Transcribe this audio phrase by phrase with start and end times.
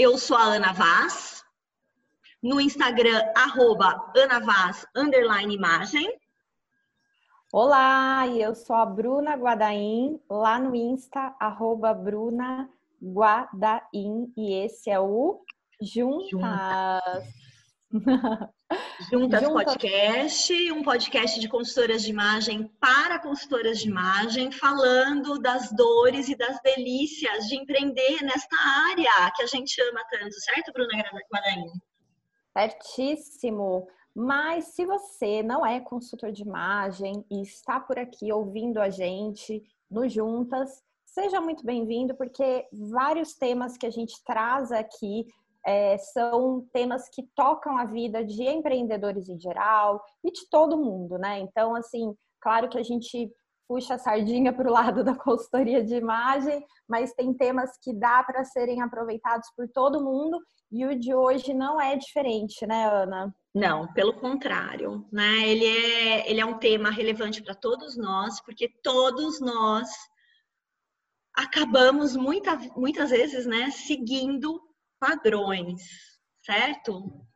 [0.00, 1.44] eu sou a Ana Vaz.
[2.42, 6.18] No Instagram, arroba Ana Vaz, underline imagem.
[7.52, 12.70] Olá, eu sou a Bruna Guadaim, lá no Insta, arroba Bruna
[13.02, 15.44] Guadaim, e esse é o
[15.82, 16.30] Juntas.
[16.30, 17.24] Juntas.
[19.10, 25.72] Juntas, Juntas Podcast, um podcast de consultoras de imagem para consultoras de imagem, falando das
[25.72, 28.56] dores e das delícias de empreender nesta
[28.90, 31.02] área que a gente ama tanto, certo, Bruna
[31.32, 31.66] Guadain?
[32.56, 33.88] Certíssimo.
[34.14, 39.62] Mas se você não é consultor de imagem e está por aqui ouvindo a gente
[39.90, 45.26] no Juntas, seja muito bem-vindo, porque vários temas que a gente traz aqui
[45.66, 51.18] é, são temas que tocam a vida de empreendedores em geral e de todo mundo,
[51.18, 51.38] né?
[51.38, 53.30] Então, assim, claro que a gente
[53.68, 58.22] puxa a sardinha para o lado da consultoria de imagem, mas tem temas que dá
[58.24, 60.38] para serem aproveitados por todo mundo
[60.72, 63.34] e o de hoje não é diferente, né, Ana?
[63.54, 65.48] Não, pelo contrário, né?
[65.48, 69.88] Ele é, ele é um tema relevante para todos nós, porque todos nós
[71.34, 74.60] acabamos muita, muitas vezes, né, seguindo
[75.00, 75.82] padrões,
[76.44, 77.26] certo?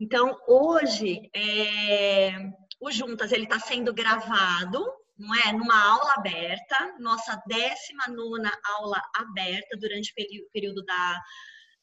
[0.00, 2.32] Então, hoje, é,
[2.80, 4.82] o Juntas ele está sendo gravado,
[5.18, 5.52] não é?
[5.52, 11.22] Numa aula aberta, nossa 19 aula aberta durante o período da,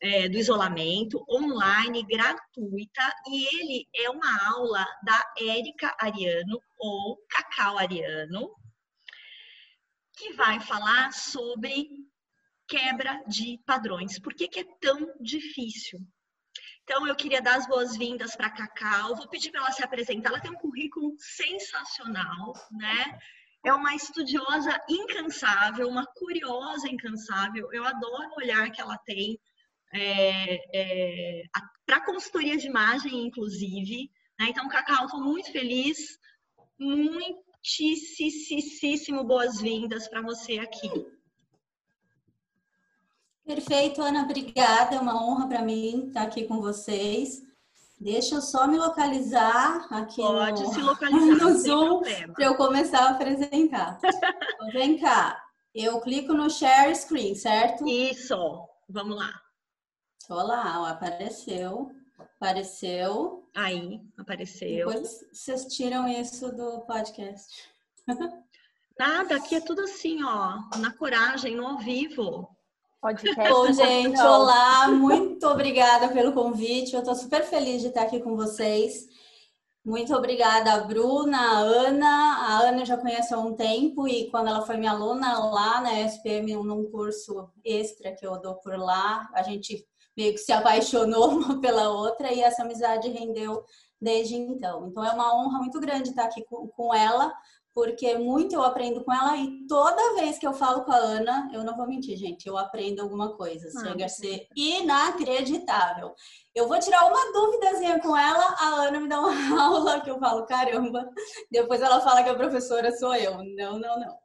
[0.02, 7.78] é, do isolamento, online, gratuita, e ele é uma aula da Érica Ariano, ou Cacau
[7.78, 8.52] Ariano,
[10.18, 11.88] que vai falar sobre
[12.68, 14.20] quebra de padrões.
[14.20, 16.00] Por que, que é tão difícil?
[16.84, 19.16] Então, eu queria dar as boas-vindas para a Cacau.
[19.16, 20.30] Vou pedir para ela se apresentar.
[20.30, 23.20] Ela tem um currículo sensacional, né?
[23.66, 27.68] É uma estudiosa incansável, uma curiosa incansável.
[27.74, 29.38] Eu adoro o olhar que ela tem
[29.94, 31.44] é, é,
[31.86, 34.10] para consultoria de imagem, inclusive.
[34.40, 34.48] Né?
[34.50, 36.18] Então, Cacau, estou muito feliz,
[36.80, 41.17] muitíssimo boas-vindas para você aqui.
[43.48, 44.96] Perfeito, Ana, obrigada.
[44.96, 47.42] É uma honra para mim estar aqui com vocês.
[47.98, 52.02] Deixa eu só me localizar aqui Pode no, se localizar, no Zoom
[52.34, 54.00] para eu começar a apresentar.
[54.60, 55.42] Então, vem cá,
[55.74, 57.88] eu clico no Share Screen, certo?
[57.88, 58.36] Isso,
[58.90, 59.32] vamos lá.
[60.28, 63.48] Tô lá, ó, apareceu, apareceu.
[63.56, 64.88] Aí, apareceu.
[64.88, 67.70] Depois vocês tiram isso do podcast.
[69.00, 72.57] Nada, aqui é tudo assim, ó, na coragem, no ao vivo
[73.02, 73.50] podcast.
[73.50, 76.94] Bom, gente, olá, muito obrigada pelo convite.
[76.94, 79.08] Eu estou super feliz de estar aqui com vocês.
[79.86, 82.38] Muito obrigada a Bruna, a Ana.
[82.42, 85.82] A Ana eu já conheço há um tempo e quando ela foi minha aluna lá
[85.82, 90.52] na SPM, num curso extra que eu dou por lá, a gente meio que se
[90.52, 93.64] apaixonou uma pela outra e essa amizade rendeu
[94.02, 94.88] desde então.
[94.88, 97.34] Então é uma honra muito grande estar aqui com, com ela,
[97.78, 101.48] porque muito eu aprendo com ela e toda vez que eu falo com a Ana,
[101.54, 103.70] eu não vou mentir, gente, eu aprendo alguma coisa.
[103.78, 106.16] Ah, Chega a ser inacreditável.
[106.56, 109.30] Eu vou tirar uma dúvidazinha com ela, a Ana me dá uma
[109.64, 111.08] aula que eu falo, caramba.
[111.52, 113.34] Depois ela fala que a professora sou eu.
[113.56, 114.18] Não, não, não.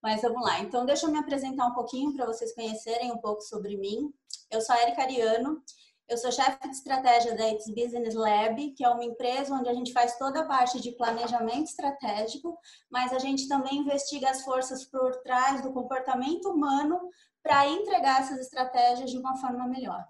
[0.00, 0.60] Mas vamos lá.
[0.60, 4.12] Então, deixa eu me apresentar um pouquinho para vocês conhecerem um pouco sobre mim.
[4.48, 5.60] Eu sou a Erika Ariano.
[6.08, 9.74] Eu sou chefe de estratégia da It's Business Lab, que é uma empresa onde a
[9.74, 12.58] gente faz toda a parte de planejamento estratégico,
[12.90, 17.00] mas a gente também investiga as forças por trás do comportamento humano
[17.42, 20.04] para entregar essas estratégias de uma forma melhor.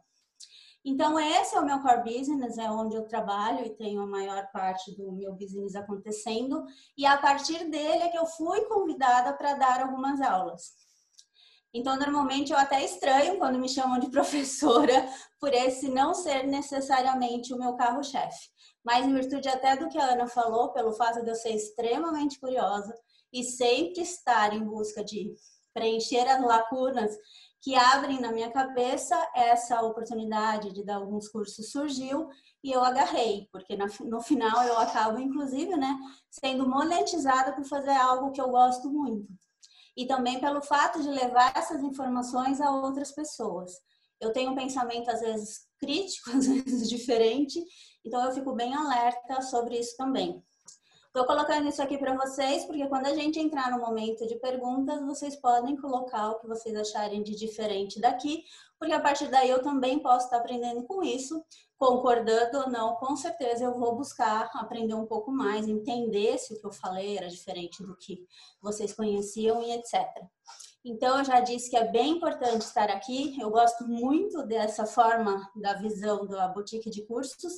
[0.85, 4.51] Então, esse é o meu core business, é onde eu trabalho e tenho a maior
[4.51, 6.65] parte do meu business acontecendo,
[6.99, 10.73] e a partir dele é que eu fui convidada para dar algumas aulas.
[11.75, 15.09] Então, normalmente eu até estranho quando me chamam de professora
[15.41, 18.51] por esse não ser necessariamente o meu carro-chefe.
[18.85, 22.39] Mas em virtude até do que a Ana falou, pelo fato de eu ser extremamente
[22.39, 22.95] curiosa
[23.33, 25.35] e sempre estar em busca de
[25.73, 27.17] preencher as lacunas
[27.63, 32.29] que abrem na minha cabeça, essa oportunidade de dar alguns cursos surgiu
[32.63, 35.97] e eu agarrei, porque no final eu acabo, inclusive, né,
[36.29, 39.33] sendo monetizada por fazer algo que eu gosto muito
[39.97, 43.73] e também pelo fato de levar essas informações a outras pessoas.
[44.21, 47.61] Eu tenho um pensamento às vezes crítico, às vezes diferente,
[48.05, 50.43] então eu fico bem alerta sobre isso também.
[51.15, 54.99] Estou colocando isso aqui para vocês, porque quando a gente entrar no momento de perguntas,
[55.05, 58.43] vocês podem colocar o que vocês acharem de diferente daqui,
[58.79, 61.45] porque a partir daí eu também posso estar aprendendo com isso,
[61.77, 66.59] concordando ou não, com certeza eu vou buscar aprender um pouco mais, entender se o
[66.59, 68.27] que eu falei era diferente do que
[68.63, 70.01] vocês conheciam e etc.
[70.83, 73.39] Então, eu já disse que é bem importante estar aqui.
[73.39, 77.53] Eu gosto muito dessa forma da visão da boutique de cursos.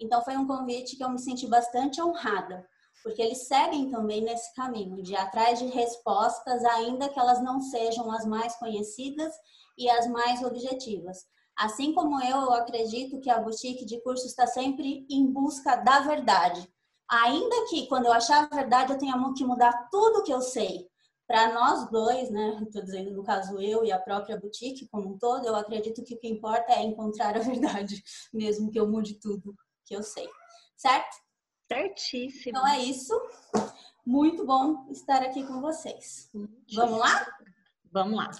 [0.00, 2.66] Então, foi um convite que eu me senti bastante honrada,
[3.04, 8.10] porque eles seguem também nesse caminho de atrás de respostas, ainda que elas não sejam
[8.10, 9.32] as mais conhecidas
[9.76, 11.26] e as mais objetivas.
[11.54, 16.00] Assim como eu, eu acredito que a boutique de cursos está sempre em busca da
[16.00, 16.66] verdade.
[17.10, 20.88] Ainda que quando eu achar a verdade eu tenha que mudar tudo que eu sei,
[21.26, 22.58] para nós dois, né?
[22.62, 26.14] Estou dizendo no caso eu e a própria boutique como um todo, eu acredito que
[26.14, 28.02] o que importa é encontrar a verdade,
[28.32, 29.54] mesmo que eu mude tudo
[29.84, 30.26] que eu sei,
[30.74, 31.23] certo?
[31.66, 32.50] Certíssimo.
[32.50, 33.14] Então é isso.
[34.06, 36.30] Muito bom estar aqui com vocês.
[36.74, 37.26] Vamos lá?
[37.90, 38.30] Vamos lá.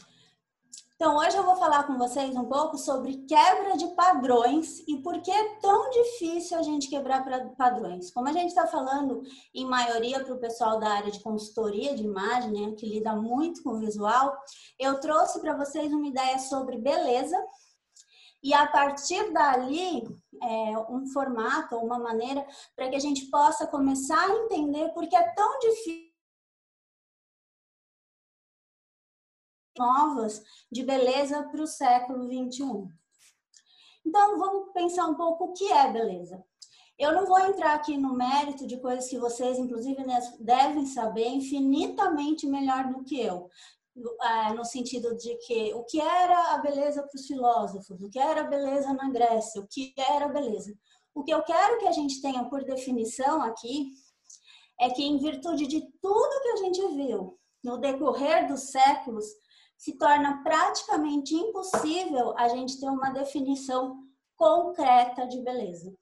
[0.96, 5.20] Então, hoje eu vou falar com vocês um pouco sobre quebra de padrões e por
[5.20, 7.24] que é tão difícil a gente quebrar
[7.56, 8.12] padrões.
[8.12, 9.20] Como a gente está falando,
[9.52, 13.62] em maioria, para o pessoal da área de consultoria de imagem, né, que lida muito
[13.62, 14.36] com visual,
[14.78, 17.36] eu trouxe para vocês uma ideia sobre beleza
[18.44, 20.04] e a partir dali,
[20.42, 22.46] é, um formato, uma maneira
[22.76, 26.12] para que a gente possa começar a entender por que é tão difícil
[29.78, 32.86] novas de beleza para o século 21.
[34.04, 36.44] Então, vamos pensar um pouco o que é beleza.
[36.98, 41.26] Eu não vou entrar aqui no mérito de coisas que vocês, inclusive, né, devem saber
[41.28, 43.50] infinitamente melhor do que eu.
[44.22, 48.18] É, no sentido de que o que era a beleza para os filósofos, o que
[48.18, 50.74] era a beleza na Grécia, o que era a beleza.
[51.14, 53.92] O que eu quero que a gente tenha por definição aqui
[54.80, 59.24] é que, em virtude de tudo que a gente viu no decorrer dos séculos,
[59.76, 64.02] se torna praticamente impossível a gente ter uma definição
[64.36, 65.94] concreta de beleza.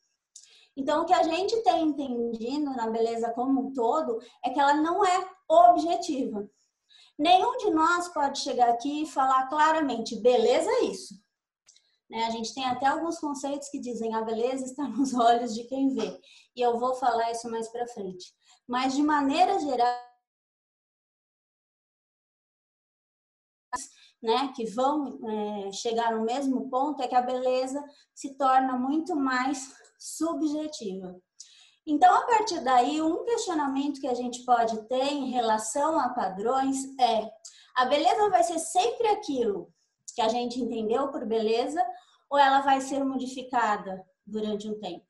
[0.74, 4.74] Então, o que a gente tem entendido na beleza como um todo é que ela
[4.74, 6.48] não é objetiva.
[7.22, 11.14] Nenhum de nós pode chegar aqui e falar claramente, beleza é isso.
[12.10, 12.24] Né?
[12.24, 15.94] A gente tem até alguns conceitos que dizem a beleza está nos olhos de quem
[15.94, 16.20] vê.
[16.56, 18.34] E eu vou falar isso mais para frente.
[18.66, 19.96] Mas, de maneira geral,
[24.20, 27.80] né, que vão é, chegar no mesmo ponto, é que a beleza
[28.12, 31.22] se torna muito mais subjetiva.
[31.86, 36.76] Então, a partir daí, um questionamento que a gente pode ter em relação a padrões
[36.98, 37.28] é:
[37.74, 39.72] a beleza vai ser sempre aquilo
[40.14, 41.84] que a gente entendeu por beleza,
[42.30, 45.06] ou ela vai ser modificada durante um tempo,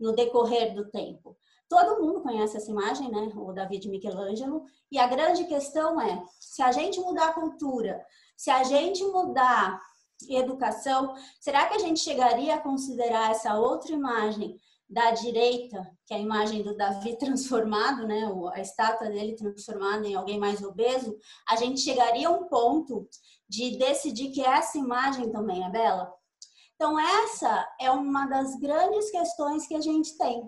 [0.00, 1.36] no decorrer do tempo?
[1.68, 3.32] Todo mundo conhece essa imagem, né?
[3.34, 4.64] O David Michelangelo.
[4.90, 8.04] E a grande questão é: se a gente mudar a cultura,
[8.36, 9.80] se a gente mudar
[10.28, 14.58] educação, será que a gente chegaria a considerar essa outra imagem
[14.88, 20.14] da direita, que é a imagem do Davi transformado, né, a estátua dele transformada em
[20.14, 21.16] alguém mais obeso,
[21.48, 23.08] a gente chegaria a um ponto
[23.48, 26.12] de decidir que essa imagem também é bela?
[26.74, 30.46] Então, essa é uma das grandes questões que a gente tem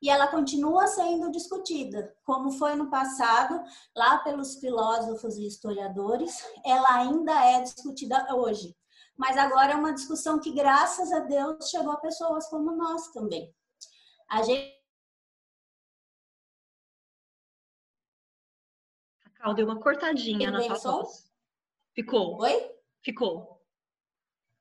[0.00, 3.62] e ela continua sendo discutida, como foi no passado,
[3.96, 8.76] lá pelos filósofos e historiadores, ela ainda é discutida hoje.
[9.16, 13.52] Mas agora é uma discussão que, graças a Deus, chegou a pessoas como nós também.
[14.28, 14.76] A gente.
[19.20, 21.30] Cacau, deu uma cortadinha na sua voz.
[21.94, 22.40] Ficou.
[22.40, 22.70] Oi?
[23.02, 23.56] Ficou.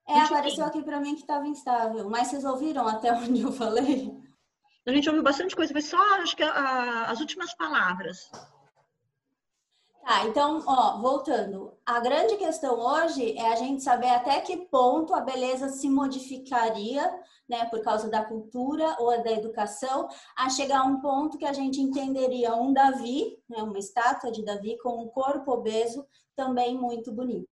[0.08, 2.10] É, apareceu aqui para mim que estava instável.
[2.10, 4.16] Mas vocês ouviram até onde eu falei?
[4.86, 8.30] A gente ouviu bastante coisa, foi só, acho que, a, as últimas palavras.
[10.06, 11.74] Tá, então, ó, voltando.
[11.84, 17.12] A grande questão hoje é a gente saber até que ponto a beleza se modificaria,
[17.50, 20.08] né, por causa da cultura ou da educação,
[20.38, 24.46] a chegar a um ponto que a gente entenderia um Davi, né, uma estátua de
[24.46, 27.55] Davi com um corpo obeso também muito bonito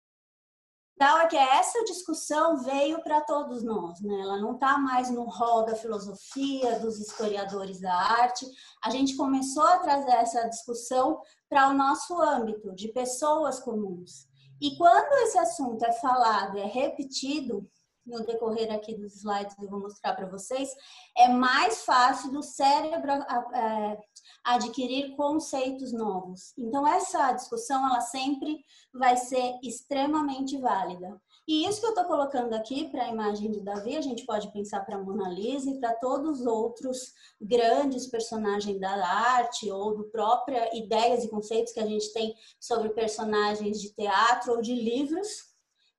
[0.98, 4.22] tal é que essa discussão veio para todos nós, né?
[4.22, 8.46] Ela não está mais no rol da filosofia, dos historiadores da arte.
[8.84, 14.28] A gente começou a trazer essa discussão para o nosso âmbito de pessoas comuns.
[14.62, 17.70] E quando esse assunto é falado, é repetido,
[18.06, 20.70] no decorrer aqui dos slides eu vou mostrar para vocês,
[21.18, 23.98] é mais fácil do cérebro é,
[24.44, 26.54] adquirir conceitos novos.
[26.58, 28.64] Então essa discussão ela sempre
[28.94, 31.20] vai ser extremamente válida.
[31.48, 34.52] E isso que eu estou colocando aqui para a imagem de Davi, a gente pode
[34.52, 40.06] pensar para Mona Lisa e para todos os outros grandes personagens da arte ou do
[40.06, 45.28] própria ideias e conceitos que a gente tem sobre personagens de teatro ou de livros,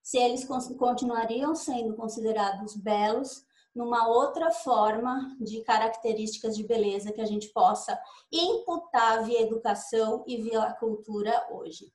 [0.03, 3.46] se eles continuariam sendo considerados belos
[3.77, 7.97] numa outra forma de características de beleza que a gente possa
[8.33, 11.93] imputar via educação e via cultura hoje.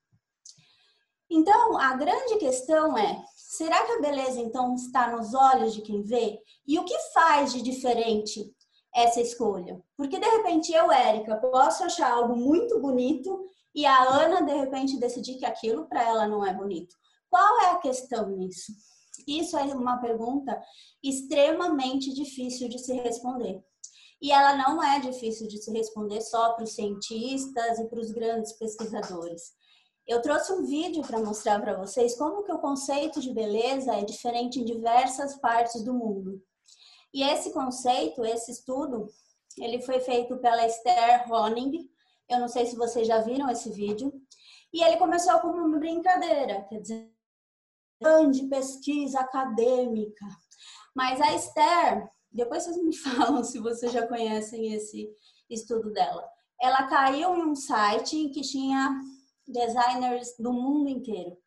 [1.28, 6.04] Então, a grande questão é: será que a beleza então está nos olhos de quem
[6.04, 6.40] vê?
[6.68, 8.54] E o que faz de diferente
[8.94, 9.82] essa escolha?
[9.98, 15.00] Porque de repente eu, Érica, posso achar algo muito bonito e a Ana de repente
[15.00, 16.96] decidir que aquilo para ela não é bonito.
[17.28, 18.74] Qual é a questão nisso?
[19.28, 20.62] Isso é uma pergunta
[21.04, 23.64] extremamente difícil de se responder.
[24.22, 28.12] E ela não é difícil de se responder só para os cientistas e para os
[28.12, 29.54] grandes pesquisadores.
[30.08, 34.04] Eu trouxe um vídeo para mostrar para vocês como que o conceito de beleza é
[34.04, 36.42] diferente em diversas partes do mundo.
[37.14, 39.08] E esse conceito, esse estudo,
[39.58, 41.90] ele foi feito pela Esther Honing.
[42.30, 44.14] Eu não sei se vocês já viram esse vídeo.
[44.74, 47.12] E ele começou como uma brincadeira, quer dizer,
[48.02, 50.26] grande pesquisa acadêmica.
[50.96, 55.08] Mas a Esther, depois vocês me falam se vocês já conhecem esse
[55.50, 56.28] estudo dela.
[56.60, 59.00] Ela caiu em um site que tinha
[59.48, 61.38] designers do mundo inteiro.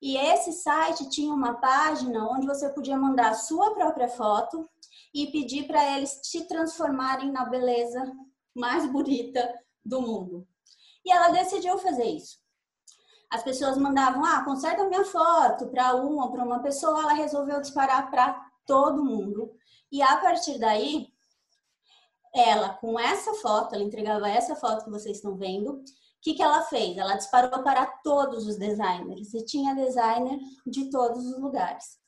[0.00, 4.68] E esse site tinha uma página onde você podia mandar a sua própria foto
[5.14, 8.12] e pedir para eles te transformarem na beleza
[8.54, 10.46] mais bonita do mundo.
[11.04, 12.41] E ela decidiu fazer isso.
[13.32, 18.10] As pessoas mandavam, ah, conserta minha foto para uma para uma pessoa, ela resolveu disparar
[18.10, 19.50] para todo mundo.
[19.90, 21.08] E a partir daí,
[22.34, 25.82] ela, com essa foto, ela entregava essa foto que vocês estão vendo,
[26.22, 26.96] que, que ela fez?
[26.96, 32.00] Ela disparou para todos os designers e tinha designer de todos os lugares.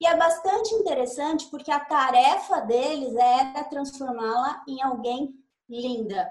[0.00, 5.34] E é bastante interessante porque a tarefa deles era transformá-la em alguém
[5.68, 6.30] linda.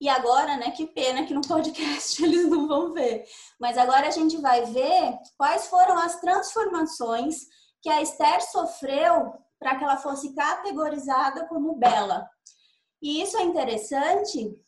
[0.00, 3.24] E agora, né, que pena que no podcast eles não vão ver.
[3.60, 7.46] Mas agora a gente vai ver quais foram as transformações
[7.80, 12.28] que a Esther sofreu para que ela fosse categorizada como bela.
[13.00, 14.58] E isso é interessante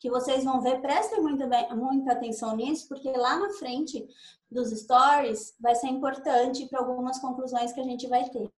[0.00, 1.46] que vocês vão ver, prestem muita,
[1.76, 4.04] muita atenção nisso, porque lá na frente
[4.50, 8.50] dos stories vai ser importante para algumas conclusões que a gente vai ter.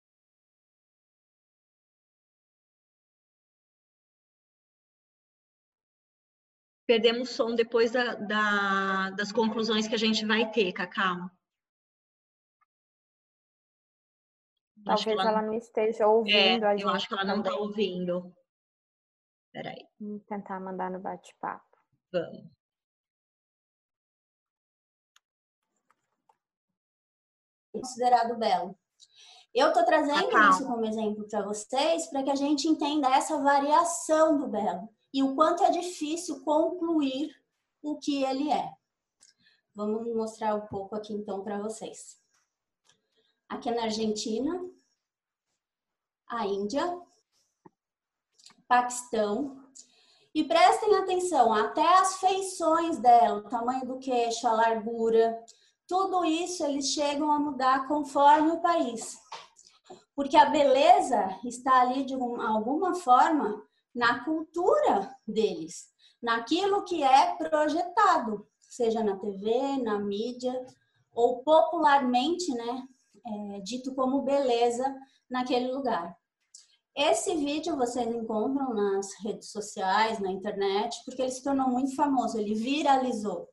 [6.86, 11.30] Perdemos som depois da, da, das conclusões que a gente vai ter, Cacau.
[14.84, 16.82] Talvez ela, ela, não esteja ouvindo é, a gente.
[16.82, 18.34] Eu acho que ela não está ouvindo.
[19.50, 19.88] Peraí.
[19.98, 21.64] Vamos tentar mandar no bate-papo.
[22.12, 22.50] Vamos.
[27.72, 28.78] Considerado belo.
[29.54, 34.36] Eu estou trazendo isso como exemplo para vocês, para que a gente entenda essa variação
[34.36, 37.32] do belo e o quanto é difícil concluir
[37.80, 38.68] o que ele é.
[39.72, 42.20] Vamos mostrar um pouco aqui então para vocês.
[43.48, 44.68] Aqui é na Argentina,
[46.26, 47.00] a Índia,
[48.66, 49.62] Paquistão.
[50.34, 55.40] E prestem atenção, até as feições dela, o tamanho do queixo, a largura,
[55.86, 59.16] tudo isso eles chegam a mudar conforme o país.
[60.12, 65.86] Porque a beleza está ali de alguma forma na cultura deles,
[66.22, 70.54] naquilo que é projetado, seja na TV, na mídia,
[71.12, 72.88] ou popularmente, né,
[73.26, 74.84] é, dito como beleza
[75.30, 76.16] naquele lugar.
[76.96, 82.38] Esse vídeo vocês encontram nas redes sociais, na internet, porque ele se tornou muito famoso,
[82.38, 83.48] ele viralizou.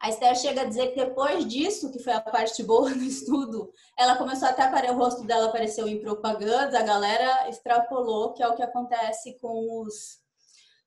[0.00, 3.72] A Esther chega a dizer que depois disso, que foi a parte boa do estudo,
[3.98, 8.42] ela começou até a aparecer, o rosto dela apareceu em propagandas, a galera extrapolou, que
[8.42, 10.20] é o que acontece com os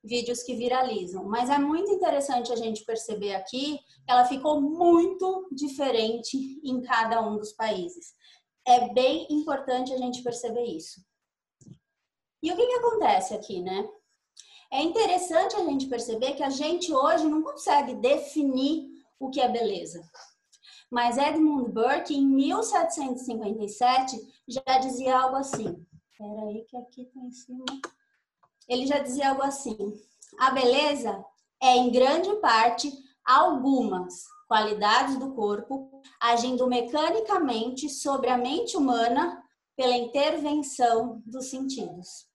[0.01, 1.25] vídeos que viralizam.
[1.25, 7.21] Mas é muito interessante a gente perceber aqui que ela ficou muito diferente em cada
[7.21, 8.13] um dos países.
[8.65, 11.01] É bem importante a gente perceber isso.
[12.41, 13.87] E o que, que acontece aqui, né?
[14.71, 18.90] É interessante a gente perceber que a gente hoje não consegue definir
[19.21, 20.01] o que é beleza.
[20.89, 25.85] Mas Edmund Burke, em 1757, já dizia algo assim.
[26.11, 27.63] Espera aí que aqui tá em cima.
[28.67, 29.77] Ele já dizia algo assim.
[30.39, 31.23] A beleza
[31.61, 32.91] é, em grande parte,
[33.23, 39.41] algumas qualidades do corpo agindo mecanicamente sobre a mente humana
[39.77, 42.27] pela intervenção dos sentidos.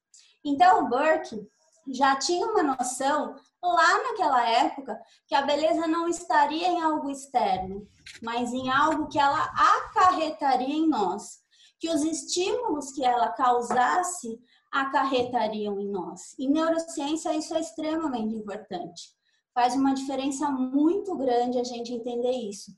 [0.42, 1.46] Então, Burke,
[1.88, 7.86] já tinha uma noção lá naquela época que a beleza não estaria em algo externo,
[8.22, 11.40] mas em algo que ela acarretaria em nós,
[11.78, 16.38] que os estímulos que ela causasse acarretariam em nós.
[16.38, 19.14] Em neurociência isso é extremamente importante.
[19.54, 22.72] Faz uma diferença muito grande a gente entender isso.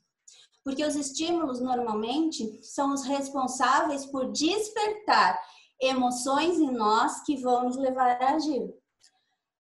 [0.63, 5.39] Porque os estímulos normalmente são os responsáveis por despertar
[5.81, 8.73] emoções em nós que vão nos levar a agir.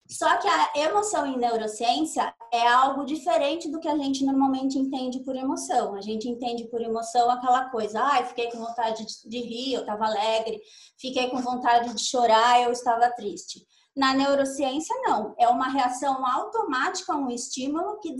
[0.07, 5.19] Só que a emoção em neurociência é algo diferente do que a gente normalmente entende
[5.24, 5.95] por emoção.
[5.95, 9.81] A gente entende por emoção aquela coisa, ai, ah, fiquei com vontade de rir, eu
[9.81, 10.62] estava alegre,
[10.97, 13.65] fiquei com vontade de chorar, eu estava triste.
[13.95, 15.33] Na neurociência, não.
[15.39, 18.15] É uma reação automática a um estímulo que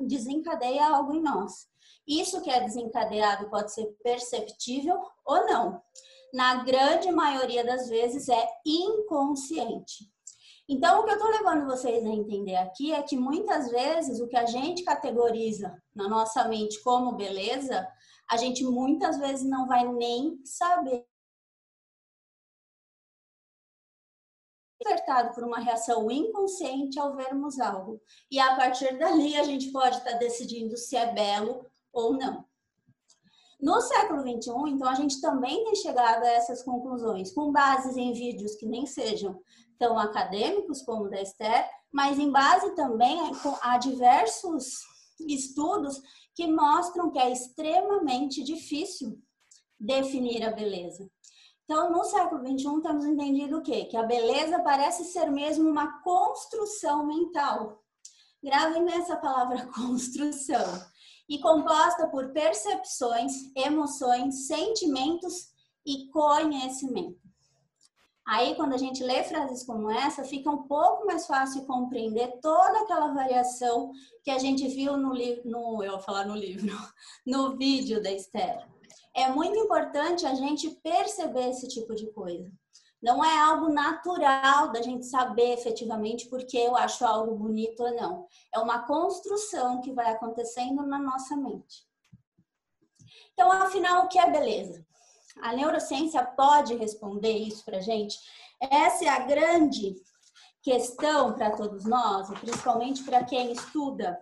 [0.00, 1.66] desencadeia algo em nós.
[2.06, 4.96] Isso que é desencadeado pode ser perceptível
[5.26, 5.82] ou não.
[6.32, 10.06] Na grande maioria das vezes é inconsciente.
[10.68, 14.28] Então, o que eu estou levando vocês a entender aqui é que muitas vezes o
[14.28, 17.88] que a gente categoriza na nossa mente como beleza,
[18.30, 21.06] a gente muitas vezes não vai nem saber.
[24.78, 28.00] Despertado por uma reação inconsciente ao vermos algo.
[28.30, 32.46] E a partir dali a gente pode estar tá decidindo se é belo ou não.
[33.58, 38.12] No século XXI, então, a gente também tem chegado a essas conclusões, com bases em
[38.12, 39.42] vídeos que nem sejam
[39.78, 43.18] tão acadêmicos como o da Esther, mas em base também
[43.62, 44.80] a diversos
[45.26, 46.00] estudos
[46.34, 49.20] que mostram que é extremamente difícil
[49.78, 51.08] definir a beleza.
[51.64, 53.84] Então, no século XXI, temos entendido o quê?
[53.84, 57.82] Que a beleza parece ser mesmo uma construção mental.
[58.42, 60.64] Gravem nessa palavra construção
[61.28, 65.48] e composta por percepções, emoções, sentimentos
[65.84, 67.27] e conhecimento.
[68.28, 72.80] Aí, quando a gente lê frases como essa, fica um pouco mais fácil compreender toda
[72.80, 73.90] aquela variação
[74.22, 76.66] que a gente viu no livro, eu vou falar no livro,
[77.26, 78.68] no vídeo da Esther.
[79.14, 82.52] É muito importante a gente perceber esse tipo de coisa.
[83.00, 88.26] Não é algo natural da gente saber efetivamente porque eu acho algo bonito ou não.
[88.54, 91.82] É uma construção que vai acontecendo na nossa mente.
[93.32, 94.86] Então, afinal, o que é beleza?
[95.42, 98.18] A neurociência pode responder isso para gente?
[98.60, 99.94] Essa é a grande
[100.62, 104.18] questão para todos nós, principalmente para quem estuda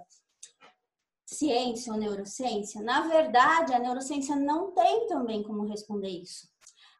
[1.26, 2.80] ciência ou neurociência.
[2.82, 6.48] Na verdade, a neurociência não tem também como responder isso.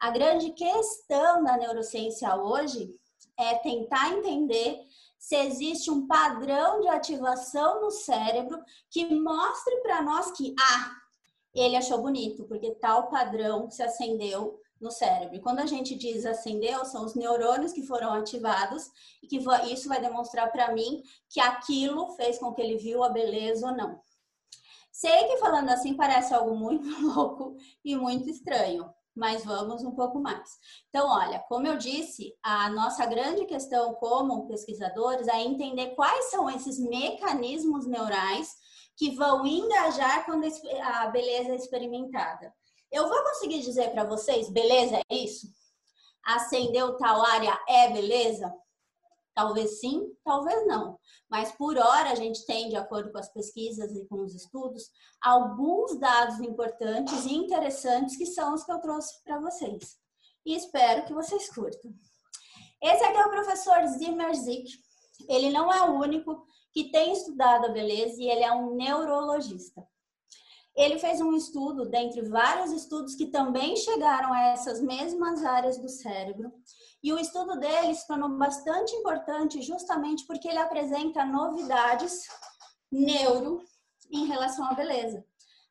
[0.01, 2.91] A grande questão da neurociência hoje
[3.39, 4.85] é tentar entender
[5.19, 10.93] se existe um padrão de ativação no cérebro que mostre para nós que, ah,
[11.61, 15.37] ele achou bonito, porque tal padrão se acendeu no cérebro.
[15.37, 18.91] E quando a gente diz acendeu, são os neurônios que foram ativados
[19.23, 19.39] e que
[19.73, 23.77] isso vai demonstrar para mim que aquilo fez com que ele viu a beleza ou
[23.77, 24.01] não.
[24.93, 30.21] Sei que falando assim parece algo muito louco e muito estranho, mas vamos um pouco
[30.21, 30.59] mais.
[30.89, 36.49] Então, olha, como eu disse, a nossa grande questão como pesquisadores é entender quais são
[36.51, 38.57] esses mecanismos neurais
[38.97, 40.47] que vão engajar quando
[40.83, 42.53] a beleza é experimentada.
[42.91, 45.49] Eu vou conseguir dizer para vocês, beleza é isso?
[46.25, 48.53] Acendeu tal área é beleza?
[49.35, 50.99] Talvez sim, talvez não.
[51.29, 54.91] Mas por hora a gente tem, de acordo com as pesquisas e com os estudos,
[55.21, 59.99] alguns dados importantes e interessantes que são os que eu trouxe para vocês.
[60.45, 61.93] E espero que vocês curtam.
[62.83, 64.71] Esse aqui é o professor Zimmer Zick.
[65.29, 69.83] Ele não é o único que tem estudado a beleza e ele é um neurologista.
[70.77, 75.89] Ele fez um estudo, dentre vários estudos que também chegaram a essas mesmas áreas do
[75.89, 76.53] cérebro,
[77.03, 82.27] e o estudo dele se tornou bastante importante justamente porque ele apresenta novidades
[82.93, 83.65] neuro
[84.11, 85.25] em relação à beleza.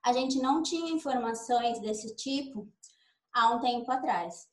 [0.03, 2.67] A gente não tinha informações desse tipo
[3.31, 4.47] há um tempo atrás.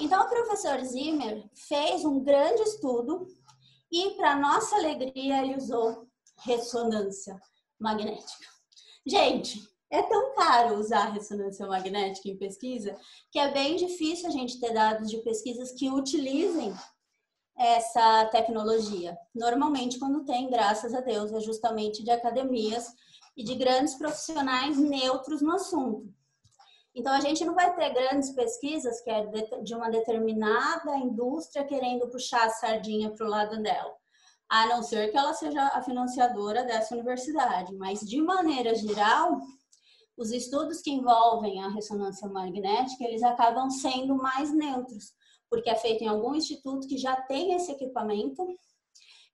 [0.00, 3.28] Então, o professor Zimmer fez um grande estudo
[3.92, 7.38] e, para nossa alegria, ele usou ressonância
[7.78, 8.46] magnética.
[9.06, 12.96] Gente, é tão caro usar ressonância magnética em pesquisa
[13.30, 16.72] que é bem difícil a gente ter dados de pesquisas que utilizem
[17.58, 19.16] essa tecnologia.
[19.34, 22.86] Normalmente, quando tem, graças a Deus, é justamente de academias
[23.36, 26.12] e de grandes profissionais neutros no assunto.
[26.94, 29.26] Então, a gente não vai ter grandes pesquisas que é
[29.62, 33.94] de uma determinada indústria querendo puxar a sardinha para o lado dela,
[34.48, 37.74] a não ser que ela seja a financiadora dessa universidade.
[37.76, 39.40] Mas, de maneira geral,
[40.18, 45.14] os estudos que envolvem a ressonância magnética, eles acabam sendo mais neutros,
[45.48, 48.46] porque é feito em algum instituto que já tem esse equipamento,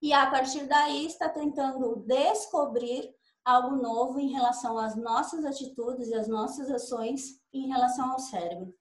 [0.00, 3.12] e a partir daí está tentando descobrir
[3.48, 8.74] algo novo em relação às nossas atitudes e às nossas ações em relação ao cérebro.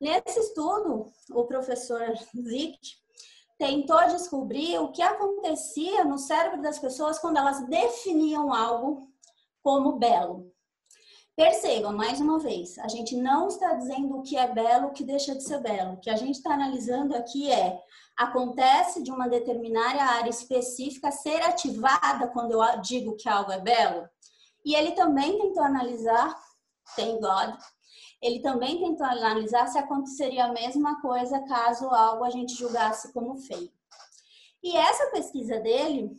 [0.00, 2.78] Nesse estudo, o professor Zick
[3.58, 9.06] tentou descobrir o que acontecia no cérebro das pessoas quando elas definiam algo
[9.62, 10.50] como belo.
[11.34, 15.04] Percebam, mais uma vez, a gente não está dizendo o que é belo, o que
[15.04, 15.94] deixa de ser belo.
[15.94, 17.78] O que a gente está analisando aqui é
[18.16, 24.08] acontece de uma determinada área específica ser ativada quando eu digo que algo é belo.
[24.64, 26.34] E ele também tentou analisar,
[26.96, 27.56] thank God,
[28.22, 33.36] ele também tentou analisar se aconteceria a mesma coisa caso algo a gente julgasse como
[33.36, 33.70] feio.
[34.62, 36.10] E essa pesquisa dele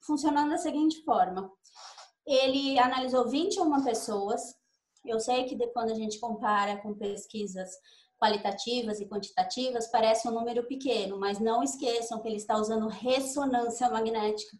[0.00, 1.52] funcionou da seguinte forma:
[2.26, 4.56] ele analisou 21 pessoas.
[5.04, 7.70] Eu sei que quando a gente compara com pesquisas
[8.22, 13.90] qualitativas e quantitativas, parece um número pequeno, mas não esqueçam que ele está usando ressonância
[13.90, 14.56] magnética.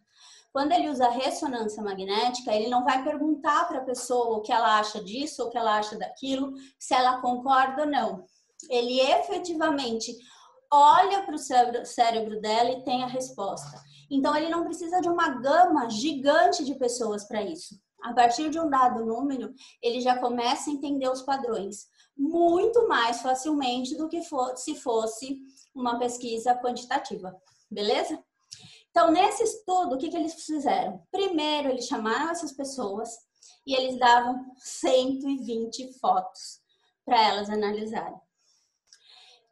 [0.51, 4.77] Quando ele usa ressonância magnética, ele não vai perguntar para a pessoa o que ela
[4.77, 8.25] acha disso ou o que ela acha daquilo, se ela concorda ou não.
[8.69, 10.13] Ele efetivamente
[10.69, 13.81] olha para o cérebro, dela e tem a resposta.
[14.11, 17.79] Então, ele não precisa de uma gama gigante de pessoas para isso.
[18.03, 23.21] A partir de um dado número, ele já começa a entender os padrões muito mais
[23.21, 25.41] facilmente do que for, se fosse
[25.73, 27.35] uma pesquisa quantitativa.
[27.69, 28.23] Beleza?
[28.89, 31.01] Então, nesse estudo, o que, que eles fizeram?
[31.11, 33.09] Primeiro, eles chamaram essas pessoas
[33.65, 36.61] e eles davam 120 fotos
[37.03, 38.21] para elas analisarem.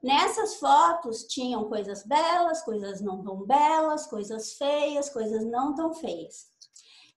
[0.02, 6.47] Nessas fotos tinham coisas belas, coisas não tão belas, coisas feias, coisas não tão feias.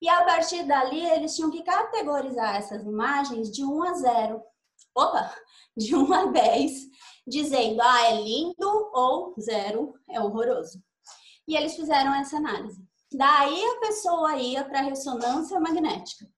[0.00, 4.42] E a partir dali, eles tinham que categorizar essas imagens de 1 a 0.
[4.94, 5.34] Opa!
[5.76, 6.72] De 1 a 10,
[7.26, 10.80] dizendo, ah, é lindo ou 0 é horroroso.
[11.48, 12.80] E eles fizeram essa análise.
[13.12, 16.28] Daí a pessoa ia para ressonância magnética.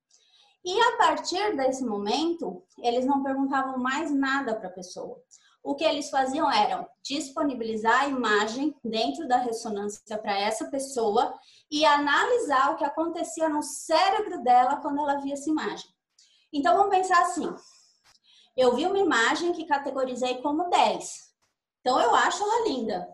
[0.65, 5.23] E a partir desse momento, eles não perguntavam mais nada para a pessoa
[5.67, 11.35] o que eles faziam era disponibilizar a imagem dentro da ressonância para essa pessoa
[11.69, 15.91] e analisar o que acontecia no cérebro dela quando ela via essa imagem.
[16.53, 17.53] Então vamos pensar assim:
[18.57, 21.27] eu vi uma imagem que categorizei como 10.
[21.81, 23.07] Então eu acho ela linda.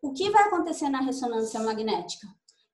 [0.00, 2.26] O que vai acontecer na ressonância magnética?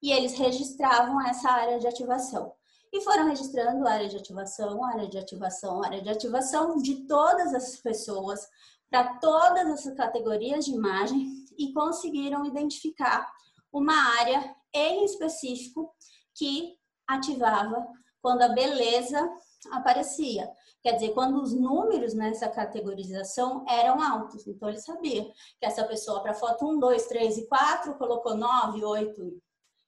[0.03, 2.53] E eles registravam essa área de ativação.
[2.93, 7.77] E foram registrando área de ativação, área de ativação, área de ativação de todas as
[7.77, 8.47] pessoas,
[8.91, 13.29] para todas essas categorias de imagem e conseguiram identificar
[13.73, 15.93] uma área em específico
[16.35, 17.87] que ativava
[18.23, 19.29] quando a beleza
[19.73, 20.49] aparecia.
[20.87, 24.47] Quer dizer, quando os números nessa categorização eram altos.
[24.47, 25.25] Então, ele sabia
[25.59, 29.43] que essa pessoa, para foto 1, 2, 3 e 4, colocou 9, 8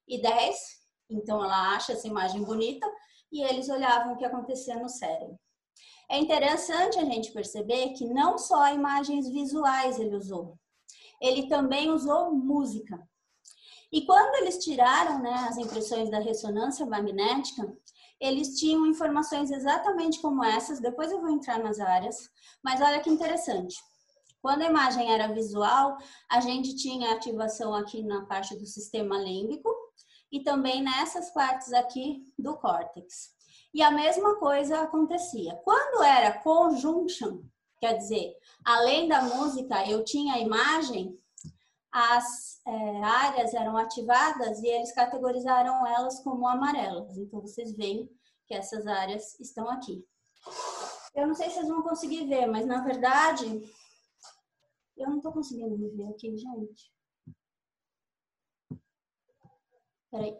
[0.08, 0.56] e 10.
[1.08, 2.84] Então, ela acha essa imagem bonita
[3.30, 5.38] e eles olhavam o que acontecia no cérebro.
[6.10, 10.58] É interessante a gente perceber que não só imagens visuais ele usou,
[11.22, 13.00] ele também usou música.
[13.92, 17.72] E quando eles tiraram né, as impressões da ressonância magnética,
[18.20, 22.28] eles tinham informações exatamente como essas, depois eu vou entrar nas áreas,
[22.62, 23.76] mas olha que interessante.
[24.40, 25.98] Quando a imagem era visual,
[26.30, 29.68] a gente tinha ativação aqui na parte do sistema límbico
[30.30, 33.30] e também nessas partes aqui do córtex.
[33.74, 35.54] E a mesma coisa acontecia.
[35.64, 37.42] Quando era conjunction,
[37.80, 41.17] quer dizer, além da música, eu tinha a imagem,
[41.98, 47.18] as é, áreas eram ativadas e eles categorizaram elas como amarelas.
[47.18, 48.08] Então, vocês veem
[48.46, 50.06] que essas áreas estão aqui.
[51.14, 53.46] Eu não sei se vocês vão conseguir ver, mas na verdade,
[54.96, 56.92] eu não estou conseguindo me ver aqui, gente.
[60.10, 60.38] Peraí.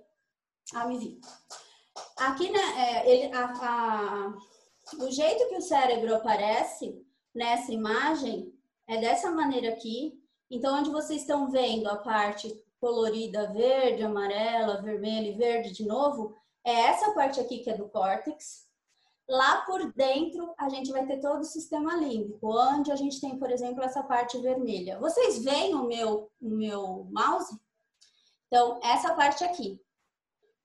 [0.74, 1.20] Ah, me vi.
[2.18, 4.34] Aqui, né, é, ele, a, a,
[5.04, 10.17] o jeito que o cérebro aparece nessa imagem é dessa maneira aqui.
[10.50, 16.34] Então, onde vocês estão vendo a parte colorida verde, amarela, vermelho e verde de novo,
[16.64, 18.66] é essa parte aqui que é do córtex.
[19.28, 23.38] Lá por dentro, a gente vai ter todo o sistema límbico, onde a gente tem,
[23.38, 24.98] por exemplo, essa parte vermelha.
[24.98, 27.54] Vocês veem o meu, o meu mouse?
[28.46, 29.78] Então, essa parte aqui.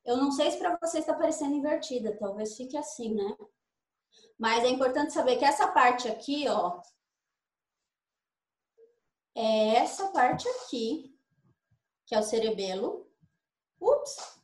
[0.05, 3.35] Eu não sei se para você está parecendo invertida, talvez fique assim, né?
[4.37, 6.81] Mas é importante saber que essa parte aqui, ó,
[9.35, 11.15] é essa parte aqui,
[12.05, 13.07] que é o cerebelo.
[13.79, 14.39] Ups!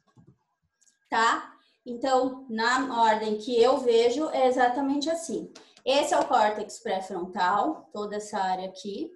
[1.10, 1.54] Tá?
[1.86, 5.52] Então, na ordem que eu vejo, é exatamente assim.
[5.86, 9.12] Esse é o córtex pré-frontal, toda essa área aqui,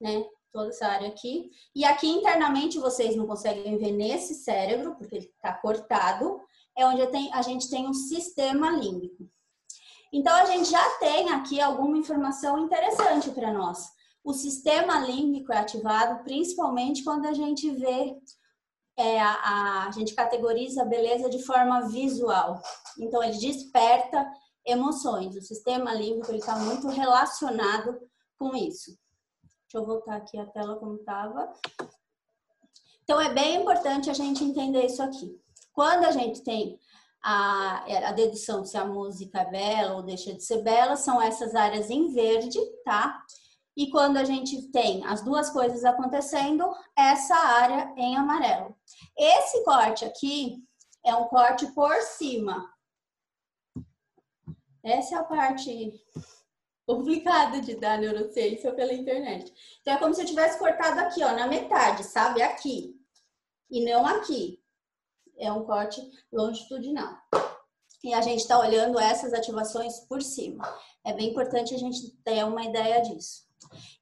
[0.00, 0.24] né?
[0.52, 1.50] toda essa área aqui.
[1.74, 6.40] E aqui internamente vocês não conseguem ver nesse cérebro, porque ele está cortado,
[6.76, 9.28] é onde a gente tem um sistema límbico.
[10.12, 13.88] Então a gente já tem aqui alguma informação interessante para nós.
[14.24, 18.16] O sistema límbico é ativado principalmente quando a gente vê,
[18.96, 22.60] é, a, a gente categoriza a beleza de forma visual.
[22.98, 24.30] Então ele desperta
[24.66, 25.36] emoções.
[25.36, 27.98] O sistema límbico está muito relacionado
[28.38, 28.98] com isso.
[29.70, 31.52] Deixa eu voltar aqui a tela como estava.
[33.02, 35.40] Então, é bem importante a gente entender isso aqui.
[35.72, 36.78] Quando a gente tem
[37.22, 41.54] a, a dedução se a música é bela ou deixa de ser bela, são essas
[41.54, 43.22] áreas em verde, tá?
[43.78, 48.76] E quando a gente tem as duas coisas acontecendo, essa área em amarelo.
[49.16, 50.60] Esse corte aqui
[51.06, 52.68] é um corte por cima.
[54.82, 55.92] Essa é a parte
[56.84, 59.54] complicado de dar neurociência pela internet.
[59.80, 62.42] Então, é como se eu tivesse cortado aqui, ó, na metade, sabe?
[62.42, 63.00] Aqui.
[63.70, 64.60] E não aqui.
[65.38, 67.16] É um corte longitudinal.
[68.02, 70.64] E a gente está olhando essas ativações por cima.
[71.04, 73.47] É bem importante a gente ter uma ideia disso.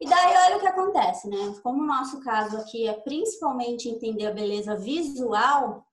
[0.01, 1.55] E daí, olha o que acontece, né?
[1.63, 5.87] Como o nosso caso aqui é principalmente entender a beleza visual,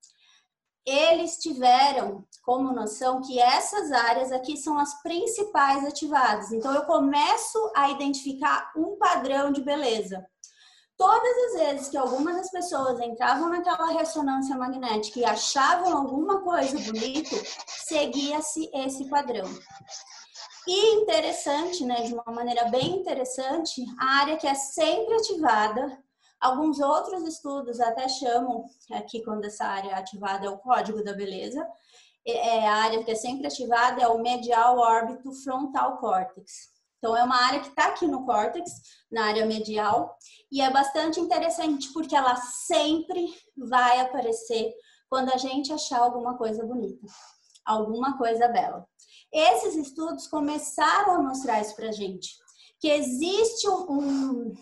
[0.86, 6.52] eles tiveram como noção que essas áreas aqui são as principais ativadas.
[6.52, 10.26] Então, eu começo a identificar um padrão de beleza.
[10.98, 16.78] Todas as vezes que algumas das pessoas entravam naquela ressonância magnética e achavam alguma coisa
[16.80, 19.46] bonito, seguia-se esse padrão.
[20.68, 26.02] E interessante, né, de uma maneira bem interessante, a área que é sempre ativada
[26.44, 31.14] Alguns outros estudos até chamam, aqui quando essa área é ativada é o código da
[31.14, 31.66] beleza,
[32.28, 36.74] é a área que é sempre ativada é o medial órbito frontal córtex.
[36.98, 38.70] Então, é uma área que está aqui no córtex,
[39.10, 40.18] na área medial,
[40.52, 44.74] e é bastante interessante porque ela sempre vai aparecer
[45.10, 47.08] quando a gente achar alguma coisa bonita,
[47.66, 48.86] alguma coisa bela.
[49.34, 52.38] Esses estudos começaram a mostrar isso para gente,
[52.80, 54.54] que existe um,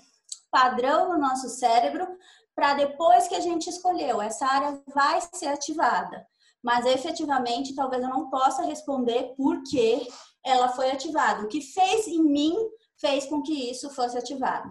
[0.52, 2.06] padrão no nosso cérebro
[2.54, 6.28] para depois que a gente escolheu, essa área vai ser ativada.
[6.62, 10.08] Mas efetivamente, talvez eu não possa responder por que
[10.46, 11.44] ela foi ativada.
[11.44, 12.56] O que fez em mim
[13.00, 14.70] fez com que isso fosse ativado.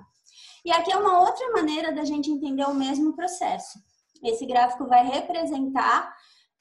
[0.64, 3.78] E aqui é uma outra maneira da gente entender o mesmo processo.
[4.22, 6.14] Esse gráfico vai representar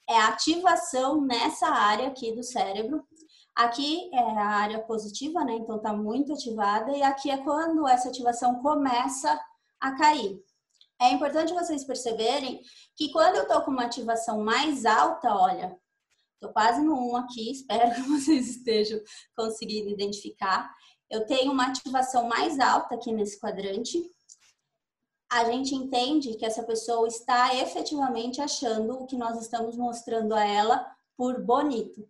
[0.08, 3.06] é, a ativação nessa área aqui do cérebro
[3.60, 5.52] Aqui é a área positiva, né?
[5.52, 9.38] Então tá muito ativada e aqui é quando essa ativação começa
[9.78, 10.42] a cair.
[10.98, 12.62] É importante vocês perceberem
[12.96, 15.78] que quando eu tô com uma ativação mais alta, olha,
[16.40, 18.98] tô quase no 1 aqui, espero que vocês estejam
[19.36, 20.74] conseguindo identificar.
[21.10, 24.02] Eu tenho uma ativação mais alta aqui nesse quadrante.
[25.30, 30.42] A gente entende que essa pessoa está efetivamente achando o que nós estamos mostrando a
[30.46, 32.08] ela por bonito.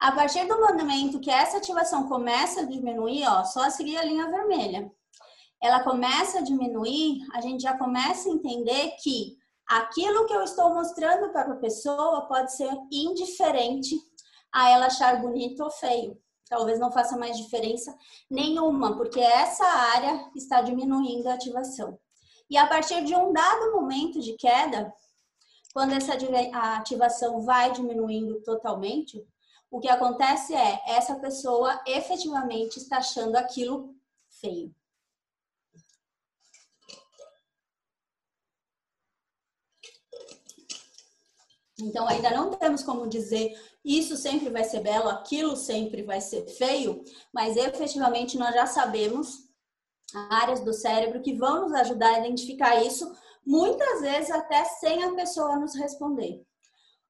[0.00, 4.30] A partir do momento que essa ativação começa a diminuir, ó, só seguir a linha
[4.30, 4.90] vermelha.
[5.62, 9.36] Ela começa a diminuir, a gente já começa a entender que
[9.68, 13.94] aquilo que eu estou mostrando para a pessoa pode ser indiferente
[14.50, 16.18] a ela achar bonito ou feio.
[16.48, 17.94] Talvez não faça mais diferença
[18.30, 21.98] nenhuma, porque essa área está diminuindo a ativação.
[22.48, 24.90] E a partir de um dado momento de queda,
[25.74, 26.14] quando essa
[26.54, 29.22] ativação vai diminuindo totalmente,
[29.70, 33.94] o que acontece é essa pessoa efetivamente está achando aquilo
[34.28, 34.74] feio.
[41.78, 46.46] Então ainda não temos como dizer isso sempre vai ser belo, aquilo sempre vai ser
[46.46, 47.02] feio,
[47.32, 49.48] mas efetivamente nós já sabemos
[50.28, 53.10] áreas do cérebro que vão nos ajudar a identificar isso,
[53.46, 56.44] muitas vezes até sem a pessoa nos responder.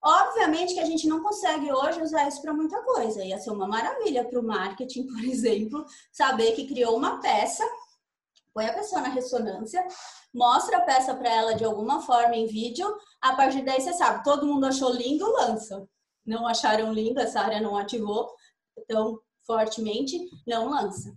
[0.02, 3.24] Obviamente que a gente não consegue hoje usar isso para muita coisa.
[3.24, 7.64] Ia ser uma maravilha para o marketing, por exemplo, saber que criou uma peça,
[8.54, 9.86] põe a pessoa na ressonância,
[10.34, 12.86] mostra a peça para ela de alguma forma em vídeo,
[13.20, 15.86] a partir daí você sabe, todo mundo achou lindo, lança.
[16.24, 18.30] Não acharam lindo, essa área não ativou
[18.86, 21.12] tão fortemente, não lança.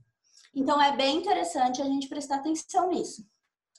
[0.54, 3.26] Então é bem interessante a gente prestar atenção nisso.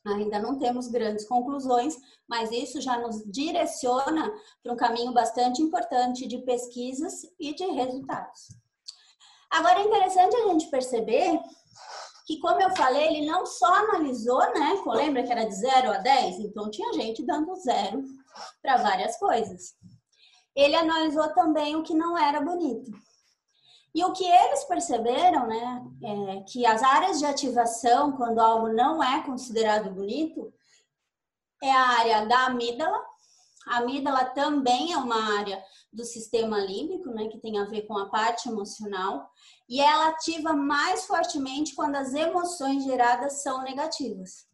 [0.06, 1.96] Ainda não temos grandes conclusões,
[2.28, 4.30] mas isso já nos direciona
[4.62, 8.48] para um caminho bastante importante de pesquisas e de resultados.
[9.50, 11.40] Agora é interessante a gente perceber
[12.26, 14.82] que, como eu falei, ele não só analisou, né?
[14.86, 16.40] Lembra que era de 0 a 10?
[16.40, 18.02] Então tinha gente dando zero
[18.60, 19.74] para várias coisas.
[20.54, 22.90] Ele analisou também o que não era bonito.
[23.94, 29.02] E o que eles perceberam, né, é que as áreas de ativação, quando algo não
[29.02, 30.52] é considerado bonito,
[31.62, 33.00] é a área da amígdala.
[33.68, 37.96] A amígdala também é uma área do sistema límbico, né, que tem a ver com
[37.96, 39.30] a parte emocional,
[39.68, 44.46] e ela ativa mais fortemente quando as emoções geradas são negativas.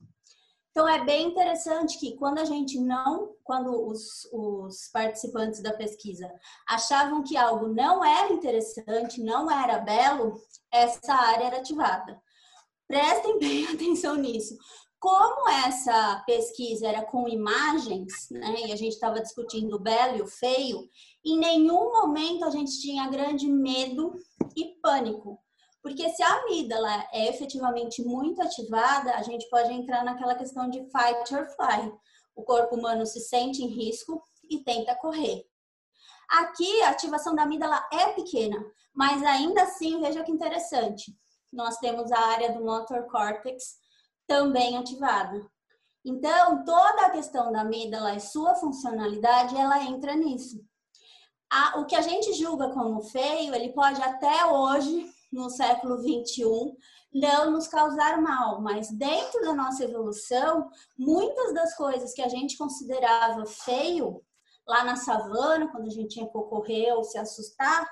[0.71, 6.33] Então é bem interessante que quando a gente não, quando os, os, participantes da pesquisa
[6.69, 12.21] achavam que algo não era interessante, não era belo, essa área era ativada.
[12.87, 14.57] Prestem bem atenção nisso.
[15.01, 20.23] Como essa pesquisa era com imagens, né, e a gente estava discutindo o belo e
[20.23, 20.89] o feio,
[21.25, 24.13] em nenhum momento a gente tinha grande medo
[24.55, 25.39] e pânico.
[25.83, 30.81] Porque se a amígdala é efetivamente muito ativada, a gente pode entrar naquela questão de
[30.91, 31.93] fight or fly.
[32.35, 35.45] O corpo humano se sente em risco e tenta correr.
[36.29, 38.63] Aqui a ativação da amígdala é pequena,
[38.95, 41.17] mas ainda assim, veja que interessante.
[41.53, 43.79] Nós temos a área do motor córtex
[44.27, 45.45] também ativada.
[46.05, 50.63] Então, toda a questão da amígdala e sua funcionalidade, ela entra nisso.
[51.77, 56.77] o que a gente julga como feio, ele pode até hoje no século 21
[57.13, 62.57] não nos causar mal, mas dentro da nossa evolução, muitas das coisas que a gente
[62.57, 64.23] considerava feio
[64.67, 67.89] lá na savana, quando a gente tinha que correr ou se assustar,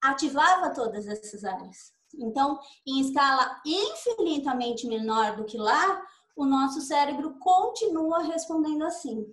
[0.00, 1.92] ativava todas essas áreas.
[2.14, 6.02] Então, em escala infinitamente menor do que lá,
[6.36, 9.26] o nosso cérebro continua respondendo assim.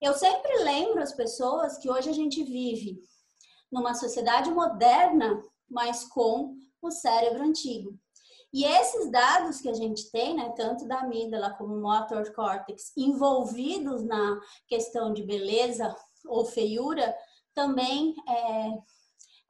[0.00, 3.02] Eu sempre lembro as pessoas que hoje a gente vive
[3.70, 7.98] numa sociedade moderna, mas com o cérebro antigo.
[8.52, 14.02] E esses dados que a gente tem, né, tanto da amígdala como motor córtex, envolvidos
[14.02, 17.14] na questão de beleza ou feiura,
[17.54, 18.78] também é,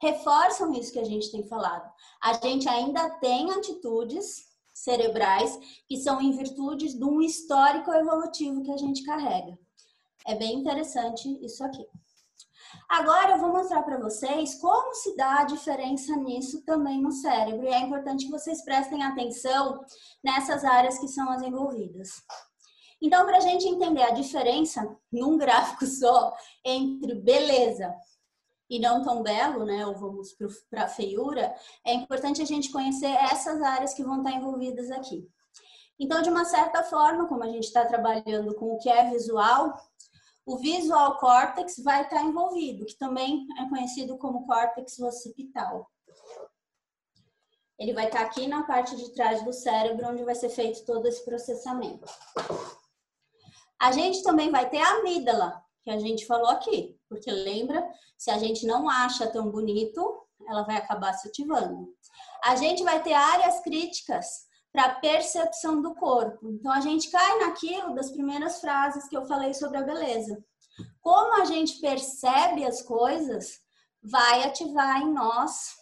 [0.01, 1.89] reforçam isso que a gente tem falado.
[2.21, 8.71] A gente ainda tem atitudes cerebrais que são em virtude de um histórico evolutivo que
[8.71, 9.57] a gente carrega.
[10.25, 11.85] É bem interessante isso aqui.
[12.87, 17.65] Agora eu vou mostrar para vocês como se dá a diferença nisso também no cérebro.
[17.65, 19.83] E é importante que vocês prestem atenção
[20.23, 22.09] nessas áreas que são as envolvidas.
[23.01, 26.33] Então, para a gente entender a diferença num gráfico só
[26.65, 27.93] entre beleza
[28.69, 30.35] e não tão belo, né, ou vamos
[30.69, 35.27] para a feiura, é importante a gente conhecer essas áreas que vão estar envolvidas aqui.
[35.99, 39.73] Então, de uma certa forma, como a gente está trabalhando com o que é visual,
[40.49, 45.87] o visual córtex vai estar envolvido, que também é conhecido como córtex occipital.
[47.77, 51.05] Ele vai estar aqui na parte de trás do cérebro, onde vai ser feito todo
[51.05, 52.03] esse processamento.
[53.79, 58.31] A gente também vai ter a amígdala, que a gente falou aqui, porque lembra, se
[58.31, 61.93] a gente não acha tão bonito, ela vai acabar se ativando.
[62.43, 66.49] A gente vai ter áreas críticas, para a percepção do corpo.
[66.49, 70.43] Então a gente cai naquilo das primeiras frases que eu falei sobre a beleza.
[71.01, 73.59] Como a gente percebe as coisas,
[74.01, 75.77] vai ativar em nós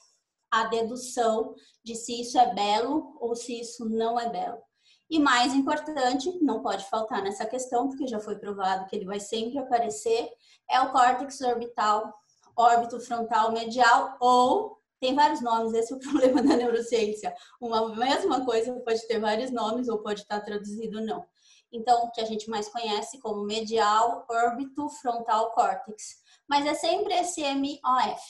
[0.49, 4.61] a dedução de se isso é belo ou se isso não é belo.
[5.09, 9.19] E mais importante, não pode faltar nessa questão, porque já foi provado que ele vai
[9.19, 10.29] sempre aparecer,
[10.69, 12.13] é o córtex orbital,
[12.57, 17.33] órbito frontal medial ou tem vários nomes, esse é o problema da neurociência.
[17.61, 21.25] Uma mesma coisa pode ter vários nomes ou pode estar traduzido não.
[21.71, 26.17] Então, o que a gente mais conhece como medial órbito frontal córtex.
[26.47, 28.21] Mas é sempre esse MOF,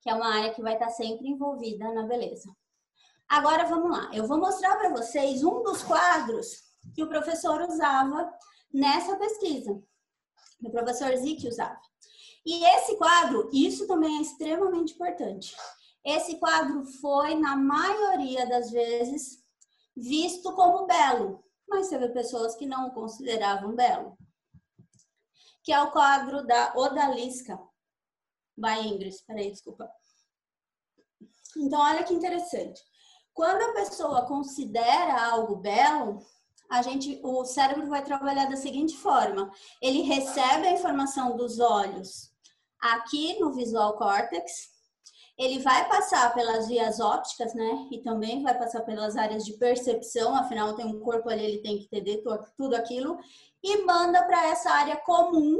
[0.00, 2.50] que é uma área que vai estar sempre envolvida na beleza.
[3.28, 6.62] Agora vamos lá, eu vou mostrar para vocês um dos quadros
[6.94, 8.32] que o professor usava
[8.72, 9.78] nessa pesquisa.
[10.62, 11.78] O professor Zick usava.
[12.48, 15.54] E esse quadro, isso também é extremamente importante.
[16.02, 19.44] Esse quadro foi, na maioria das vezes,
[19.94, 24.16] visto como belo, mas teve pessoas que não o consideravam belo.
[25.62, 27.60] Que é o quadro da Odalisca,
[28.56, 29.22] by Ingrid.
[29.26, 29.92] Peraí, desculpa.
[31.54, 32.82] Então, olha que interessante.
[33.34, 36.26] Quando a pessoa considera algo belo,
[36.70, 42.27] a gente, o cérebro vai trabalhar da seguinte forma: ele recebe a informação dos olhos
[42.80, 44.78] aqui no visual córtex,
[45.36, 47.88] ele vai passar pelas vias ópticas, né?
[47.92, 51.78] E também vai passar pelas áreas de percepção, afinal tem um corpo ali, ele tem
[51.78, 52.22] que entender
[52.56, 53.18] tudo aquilo
[53.62, 55.58] e manda para essa área comum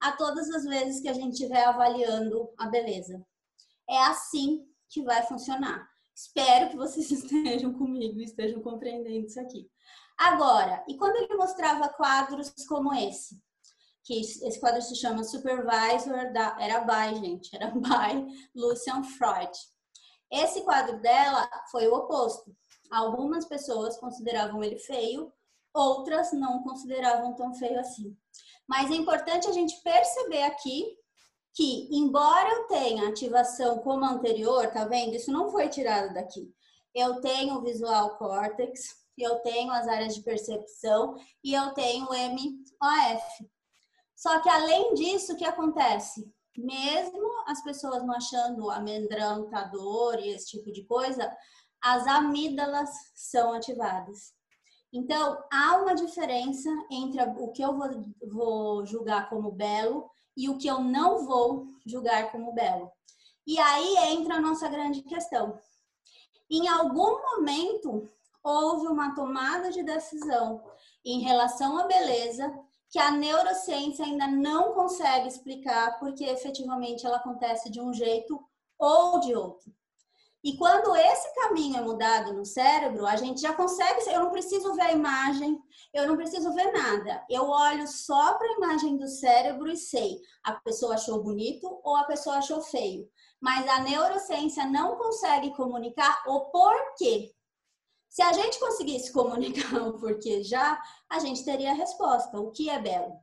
[0.00, 3.24] a todas as vezes que a gente estiver avaliando a beleza.
[3.88, 5.88] É assim que vai funcionar.
[6.14, 9.68] Espero que vocês estejam comigo, estejam compreendendo isso aqui.
[10.16, 13.42] Agora, e quando ele mostrava quadros como esse?
[14.04, 19.52] Que esse quadro se chama Supervisor, da, era by, gente, era by Lucian Freud.
[20.30, 22.54] Esse quadro dela foi o oposto.
[22.90, 25.32] Algumas pessoas consideravam ele feio,
[25.74, 28.16] outras não consideravam tão feio assim.
[28.68, 30.96] Mas é importante a gente perceber aqui
[31.54, 35.14] que, embora eu tenha ativação como anterior, tá vendo?
[35.14, 36.50] Isso não foi tirado daqui.
[36.94, 42.14] Eu tenho o visual córtex, eu tenho as áreas de percepção e eu tenho o
[42.14, 43.50] MOF.
[44.22, 46.32] Só que além disso, o que acontece?
[46.56, 51.36] Mesmo as pessoas não achando amedrontador e esse tipo de coisa,
[51.82, 54.32] as amígdalas são ativadas.
[54.92, 57.88] Então, há uma diferença entre o que eu vou,
[58.30, 62.92] vou julgar como belo e o que eu não vou julgar como belo.
[63.44, 65.58] E aí entra a nossa grande questão.
[66.48, 68.08] Em algum momento,
[68.40, 70.62] houve uma tomada de decisão
[71.04, 72.56] em relação à beleza
[72.92, 78.38] que a neurociência ainda não consegue explicar porque efetivamente ela acontece de um jeito
[78.78, 79.72] ou de outro.
[80.44, 84.02] E quando esse caminho é mudado no cérebro, a gente já consegue.
[84.10, 85.58] Eu não preciso ver a imagem,
[85.94, 87.24] eu não preciso ver nada.
[87.30, 91.96] Eu olho só para a imagem do cérebro e sei a pessoa achou bonito ou
[91.96, 93.08] a pessoa achou feio.
[93.40, 97.32] Mas a neurociência não consegue comunicar o porquê.
[98.12, 102.68] Se a gente conseguisse comunicar o porquê já, a gente teria a resposta, o que
[102.68, 103.14] é belo.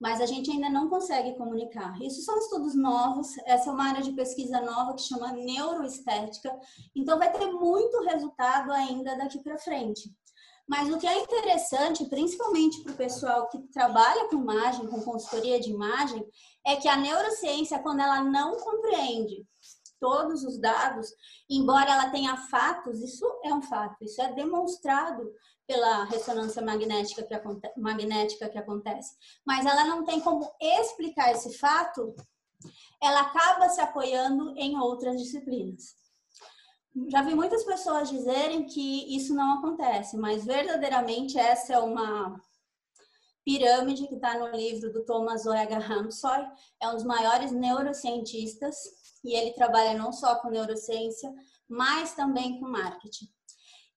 [0.00, 2.00] Mas a gente ainda não consegue comunicar.
[2.00, 6.58] Isso são estudos novos, essa é uma área de pesquisa nova que chama neuroestética,
[6.96, 10.10] então vai ter muito resultado ainda daqui para frente.
[10.66, 15.60] Mas o que é interessante, principalmente para o pessoal que trabalha com imagem, com consultoria
[15.60, 16.24] de imagem,
[16.66, 19.44] é que a neurociência, quando ela não compreende
[20.00, 21.08] todos os dados,
[21.48, 25.30] embora ela tenha fatos, isso é um fato, isso é demonstrado
[25.66, 29.14] pela ressonância magnética que, aconte magnética que acontece,
[29.46, 32.14] mas ela não tem como explicar esse fato,
[33.00, 35.94] ela acaba se apoiando em outras disciplinas.
[37.08, 42.40] Já vi muitas pessoas dizerem que isso não acontece, mas verdadeiramente essa é uma
[43.44, 45.52] pirâmide que está no livro do Thomas O.
[45.52, 45.78] H.
[45.78, 46.46] Ramsoy,
[46.80, 48.76] é um dos maiores neurocientistas
[49.24, 51.32] e ele trabalha não só com neurociência,
[51.68, 53.26] mas também com marketing.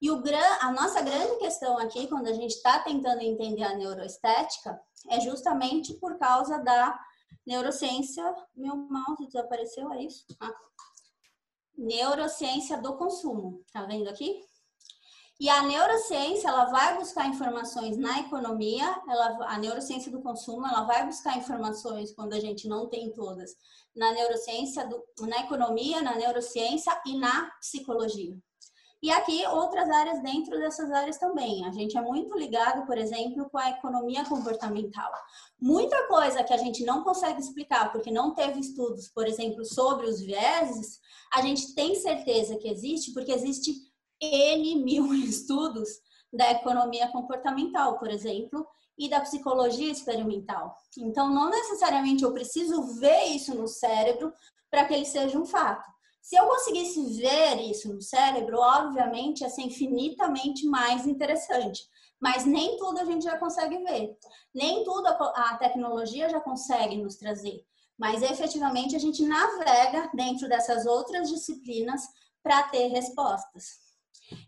[0.02, 0.22] E o,
[0.60, 4.78] a nossa grande questão aqui, quando a gente está tentando entender a neuroestética,
[5.10, 7.00] é justamente por causa da
[7.48, 8.24] neurociência.
[8.54, 10.26] Meu mouse desapareceu, é isso?
[10.42, 10.54] Ah.
[11.78, 14.42] Neurociência do consumo, tá vendo aqui?
[15.40, 20.84] E a neurociência, ela vai buscar informações na economia, ela, a neurociência do consumo, ela
[20.84, 23.52] vai buscar informações quando a gente não tem todas,
[23.96, 28.38] na neurociência, do, na economia, na neurociência e na psicologia.
[29.04, 31.66] E aqui outras áreas dentro dessas áreas também.
[31.66, 35.12] A gente é muito ligado, por exemplo, com a economia comportamental.
[35.60, 40.08] Muita coisa que a gente não consegue explicar porque não teve estudos, por exemplo, sobre
[40.08, 41.02] os vieses,
[41.34, 43.74] a gente tem certeza que existe porque existe
[44.22, 45.90] N mil estudos
[46.32, 48.66] da economia comportamental, por exemplo,
[48.98, 50.76] e da psicologia experimental.
[50.98, 54.34] Então, não necessariamente eu preciso ver isso no cérebro
[54.70, 55.84] para que ele seja um fato.
[56.22, 61.84] Se eu conseguisse ver isso no cérebro, obviamente ia ser infinitamente mais interessante.
[62.20, 64.18] Mas nem tudo a gente já consegue ver.
[64.56, 67.66] Nem tudo a tecnologia já consegue nos trazer.
[67.98, 72.02] Mas efetivamente a gente navega dentro dessas outras disciplinas
[72.42, 73.83] para ter respostas.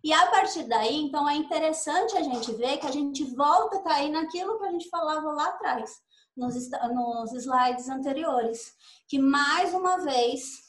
[0.04, 3.82] E a partir daí, então, é interessante a gente ver que a gente volta a
[3.82, 5.92] cair naquilo que a gente falava lá atrás,
[6.36, 6.56] nos,
[6.94, 8.74] nos slides anteriores,
[9.08, 10.66] que mais uma vez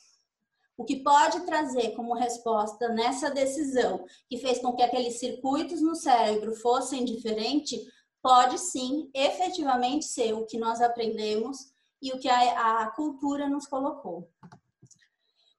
[0.76, 5.94] o que pode trazer como resposta nessa decisão que fez com que aqueles circuitos no
[5.94, 7.80] cérebro fossem diferentes,
[8.22, 11.56] pode sim efetivamente ser o que nós aprendemos
[12.02, 14.28] e o que a, a cultura nos colocou.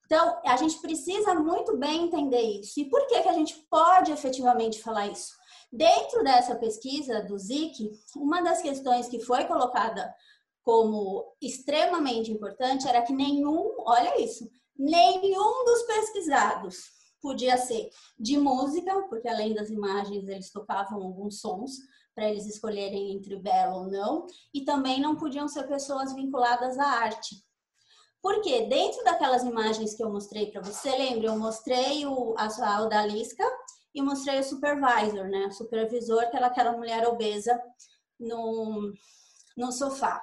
[0.08, 2.80] Então, a gente precisa muito bem entender isso.
[2.80, 5.34] E por que, que a gente pode efetivamente falar isso?
[5.70, 10.16] Dentro dessa pesquisa do ZIC, uma das questões que foi colocada
[10.64, 16.78] como extremamente importante era que nenhum, olha isso, nenhum dos pesquisados
[17.22, 21.72] podia ser de música, porque além das imagens eles tocavam alguns sons
[22.16, 26.86] para eles escolherem entre belo ou não, e também não podiam ser pessoas vinculadas à
[26.86, 27.36] arte.
[28.22, 31.28] Porque dentro daquelas imagens que eu mostrei para você, lembra?
[31.28, 33.43] Eu mostrei o, a, a odalisca
[33.93, 35.47] e mostrei o supervisor, né?
[35.47, 37.59] O supervisor, que era aquela mulher obesa
[38.20, 38.93] no,
[39.55, 40.22] no sofá.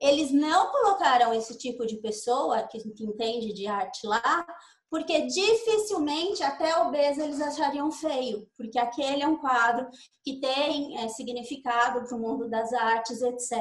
[0.00, 4.46] Eles não colocaram esse tipo de pessoa que, que entende de arte lá,
[4.90, 9.88] porque dificilmente até obesa eles achariam feio, porque aquele é um quadro
[10.24, 13.52] que tem é, significado para o mundo das artes, etc.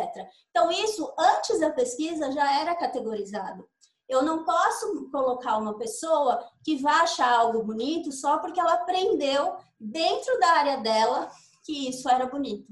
[0.49, 3.67] Então, isso antes da pesquisa já era categorizado.
[4.07, 9.57] Eu não posso colocar uma pessoa que vai achar algo bonito só porque ela aprendeu
[9.77, 11.29] dentro da área dela
[11.65, 12.71] que isso era bonito.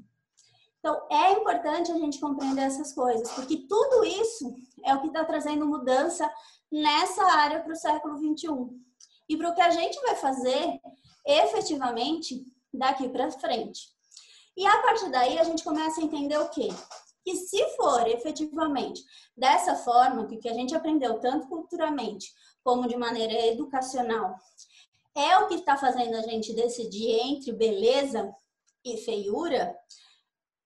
[0.80, 5.26] Então, é importante a gente compreender essas coisas, porque tudo isso é o que está
[5.26, 6.32] trazendo mudança
[6.72, 8.80] nessa área para o século 21
[9.30, 10.80] e para o que a gente vai fazer
[11.26, 13.90] efetivamente daqui para frente.
[14.58, 16.70] E a partir daí a gente começa a entender o quê?
[17.24, 19.04] Que se for efetivamente
[19.36, 24.36] dessa forma, que, a gente aprendeu tanto culturalmente como de maneira educacional,
[25.16, 28.34] é o que está fazendo a gente decidir entre beleza
[28.84, 29.76] e feiura,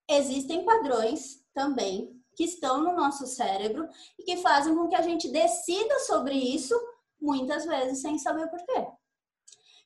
[0.08, 5.28] existem padrões também que estão no nosso cérebro e que fazem com que a gente
[5.28, 6.74] decida sobre isso
[7.20, 8.88] muitas vezes sem saber por quê.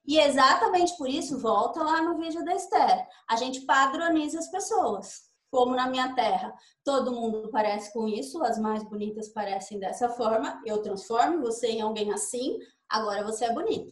[0.06, 5.24] E exatamente por isso, volta lá no vídeo da Esther, a gente padroniza as pessoas.
[5.50, 10.62] Como na minha terra, todo mundo parece com isso, as mais bonitas parecem dessa forma,
[10.64, 13.92] eu transformo você em alguém assim, agora você é bonito.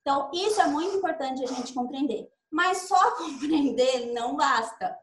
[0.00, 2.26] Então, isso é muito importante a gente compreender.
[2.50, 4.96] Mas só compreender não basta.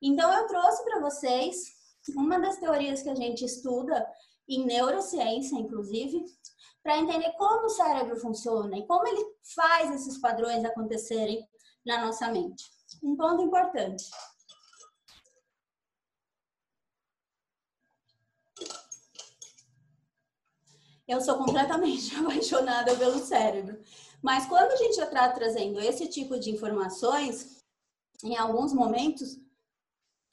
[0.00, 1.79] Então, eu trouxe para vocês
[2.16, 4.06] uma das teorias que a gente estuda
[4.48, 6.24] em neurociência, inclusive,
[6.82, 9.24] para entender como o cérebro funciona e como ele
[9.54, 11.46] faz esses padrões acontecerem
[11.84, 12.64] na nossa mente.
[13.02, 14.04] Um ponto importante.
[21.06, 23.80] Eu sou completamente apaixonada pelo cérebro.
[24.22, 27.64] Mas quando a gente está trazendo esse tipo de informações,
[28.22, 29.36] em alguns momentos,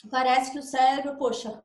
[0.10, 1.64] parece que o cérebro, poxa,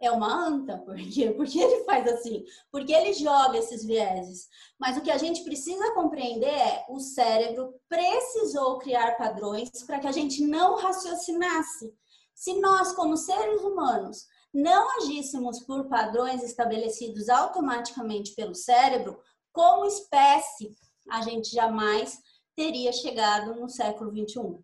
[0.00, 0.78] é uma anta.
[0.78, 1.30] Por quê?
[1.36, 2.44] Porque ele faz assim?
[2.70, 4.48] Porque ele joga esses vieses.
[4.78, 10.06] Mas o que a gente precisa compreender é o cérebro precisou criar padrões para que
[10.06, 11.92] a gente não raciocinasse.
[12.34, 19.18] Se nós, como seres humanos, não agíssemos por padrões estabelecidos automaticamente pelo cérebro,
[19.52, 20.74] como espécie,
[21.10, 22.18] a gente jamais
[22.56, 24.62] teria chegado no século 21.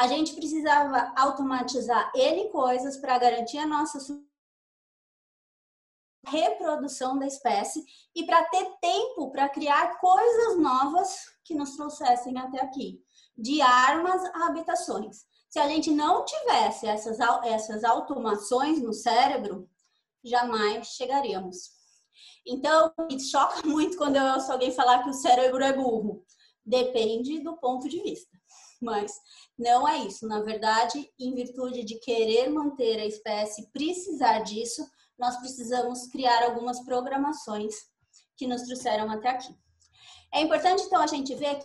[0.00, 3.98] A gente precisava automatizar N coisas para garantir a nossa
[6.24, 7.84] reprodução da espécie
[8.14, 13.04] e para ter tempo para criar coisas novas que nos trouxessem até aqui,
[13.36, 15.26] de armas a habitações.
[15.50, 19.68] Se a gente não tivesse essas, essas automações no cérebro,
[20.24, 21.72] jamais chegaríamos.
[22.46, 26.24] Então, me choca muito quando eu ouço alguém falar que o cérebro é burro.
[26.64, 28.40] Depende do ponto de vista.
[28.80, 29.12] Mas
[29.58, 30.26] não é isso.
[30.26, 36.82] Na verdade, em virtude de querer manter a espécie, precisar disso, nós precisamos criar algumas
[36.84, 37.74] programações
[38.36, 39.54] que nos trouxeram até aqui.
[40.32, 41.62] É importante, então, a gente ver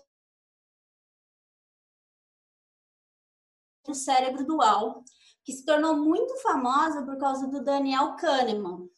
[3.88, 5.04] o cérebro dual,
[5.44, 8.90] que se tornou muito famosa por causa do Daniel Kahneman.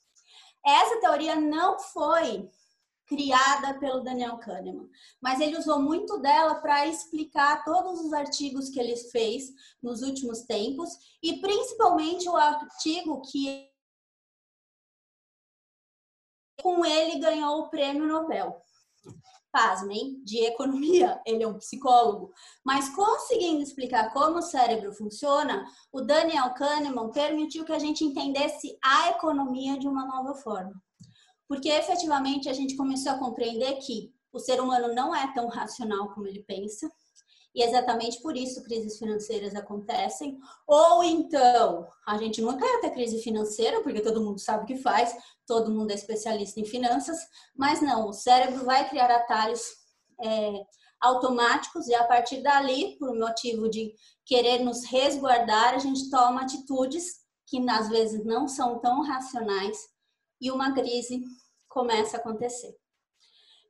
[0.66, 2.50] Essa teoria não foi
[3.08, 4.90] criada pelo Daniel Kahneman,
[5.22, 10.42] mas ele usou muito dela para explicar todos os artigos que ele fez nos últimos
[10.42, 10.90] tempos
[11.24, 13.72] e principalmente o artigo que
[16.62, 18.62] com ele ganhou o prêmio Nobel.
[19.52, 22.34] Pasmem, de economia, ele é um psicólogo.
[22.66, 28.78] Mas conseguindo explicar como o cérebro funciona, o Daniel Kahneman permitiu que a gente entendesse
[28.84, 30.74] a economia de uma nova forma.
[31.48, 36.14] Porque efetivamente a gente começou a compreender que o ser humano não é tão racional
[36.14, 36.92] como ele pensa,
[37.56, 40.38] e exatamente por isso crises financeiras acontecem.
[40.68, 44.78] Ou então, a gente nunca ia ter crise financeira, porque todo mundo sabe o que
[44.78, 47.18] faz, todo mundo é especialista em finanças,
[47.56, 49.62] mas não, o cérebro vai criar atalhos
[50.24, 50.66] é,
[51.02, 53.92] automáticos e a partir dali, por motivo de
[54.24, 59.78] querer nos resguardar, a gente toma atitudes que às vezes não são tão racionais
[60.40, 61.24] e uma crise
[61.68, 62.76] começa a acontecer.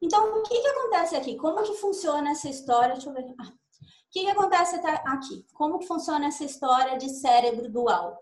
[0.02, 1.36] Então, o que, que acontece aqui?
[1.36, 2.94] Como que funciona essa história?
[2.94, 3.34] Deixa eu ver.
[3.40, 5.46] Ah, o que, que acontece aqui?
[5.54, 8.20] Como que funciona essa história de cérebro dual?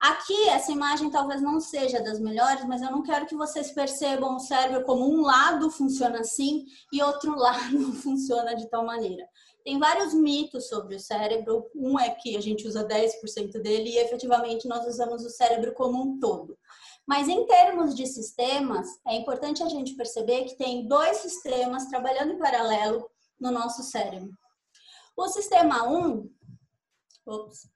[0.00, 4.34] Aqui, essa imagem talvez não seja das melhores, mas eu não quero que vocês percebam
[4.34, 9.24] o cérebro como um lado funciona assim e outro lado funciona de tal maneira.
[9.64, 11.70] Tem vários mitos sobre o cérebro.
[11.72, 16.02] Um é que a gente usa 10% dele e efetivamente nós usamos o cérebro como
[16.02, 16.58] um todo.
[17.06, 22.32] Mas em termos de sistemas, é importante a gente perceber que tem dois sistemas trabalhando
[22.32, 24.30] em paralelo no nosso cérebro.
[25.16, 26.30] O sistema 1,
[27.26, 27.68] ops,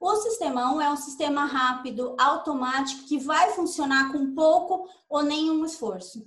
[0.00, 5.62] o sistema 1 é um sistema rápido, automático, que vai funcionar com pouco ou nenhum
[5.62, 6.26] esforço.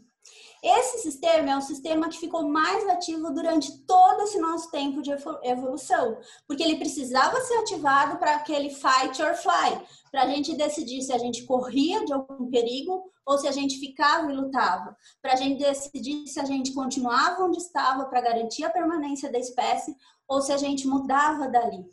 [0.64, 5.12] Esse sistema é um sistema que ficou mais ativo durante todo esse nosso tempo de
[5.44, 11.02] evolução, porque ele precisava ser ativado para aquele fight or fly, para a gente decidir
[11.02, 15.34] se a gente corria de algum perigo ou se a gente ficava e lutava, para
[15.34, 19.94] a gente decidir se a gente continuava onde estava para garantir a permanência da espécie
[20.30, 21.86] ou se a gente mudava dali.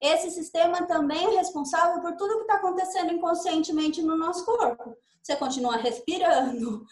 [0.00, 4.96] Esse sistema também é responsável por tudo que está acontecendo inconscientemente no nosso corpo.
[5.22, 6.86] Você continua respirando,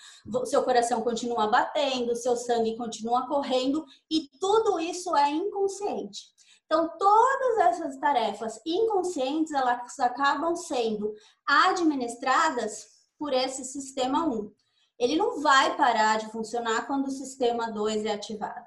[0.44, 6.34] seu coração continua batendo, seu sangue continua correndo e tudo isso é inconsciente.
[6.66, 11.14] Então, todas essas tarefas inconscientes, elas acabam sendo
[11.46, 14.52] administradas por esse sistema 1.
[14.98, 18.66] Ele não vai parar de funcionar quando o sistema 2 é ativado.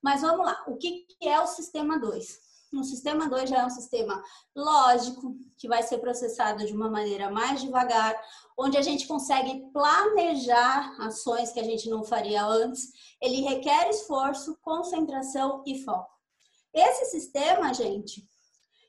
[0.00, 2.49] Mas vamos lá, o que é o sistema 2?
[2.72, 4.22] No sistema 2 já é um sistema
[4.54, 8.14] lógico, que vai ser processado de uma maneira mais devagar,
[8.56, 12.92] onde a gente consegue planejar ações que a gente não faria antes.
[13.20, 16.10] Ele requer esforço, concentração e foco.
[16.72, 18.22] Esse sistema, gente,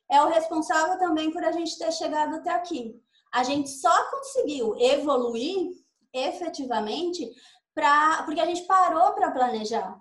[0.09, 3.01] é o responsável também por a gente ter chegado até aqui.
[3.33, 5.71] A gente só conseguiu evoluir
[6.13, 7.31] efetivamente
[7.73, 9.97] pra, porque a gente parou para planejar.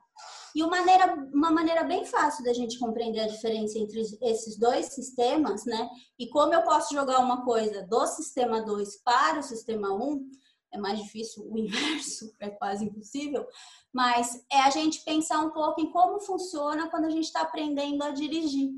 [0.54, 4.86] E uma maneira, uma maneira bem fácil da gente compreender a diferença entre esses dois
[4.86, 5.88] sistemas, né?
[6.18, 10.30] E como eu posso jogar uma coisa do sistema 2 para o sistema 1, um,
[10.72, 13.46] é mais difícil, o inverso é quase impossível,
[13.92, 18.02] mas é a gente pensar um pouco em como funciona quando a gente está aprendendo
[18.02, 18.70] a dirigir.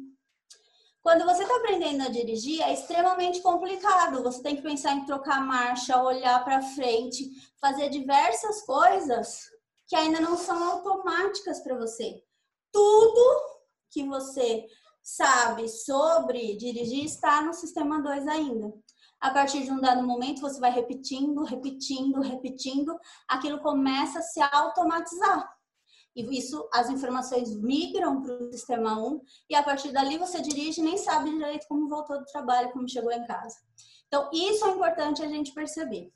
[1.02, 4.22] Quando você está aprendendo a dirigir, é extremamente complicado.
[4.22, 7.28] Você tem que pensar em trocar marcha, olhar para frente,
[7.60, 9.51] fazer diversas coisas
[9.92, 12.24] que ainda não são automáticas para você.
[12.72, 13.42] Tudo
[13.90, 14.66] que você
[15.02, 18.72] sabe sobre dirigir está no sistema 2 ainda.
[19.20, 24.40] A partir de um dado momento, você vai repetindo, repetindo, repetindo, aquilo começa a se
[24.40, 25.54] automatizar.
[26.16, 29.20] E isso, as informações migram para o sistema 1
[29.50, 32.88] e a partir dali você dirige e nem sabe direito como voltou do trabalho, como
[32.88, 33.58] chegou em casa.
[34.08, 36.10] Então, isso é importante a gente perceber.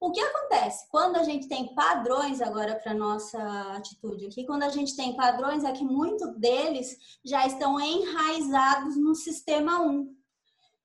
[0.00, 3.38] O que acontece quando a gente tem padrões agora para nossa
[3.74, 4.44] atitude aqui?
[4.44, 10.14] Quando a gente tem padrões é que muitos deles já estão enraizados no sistema 1.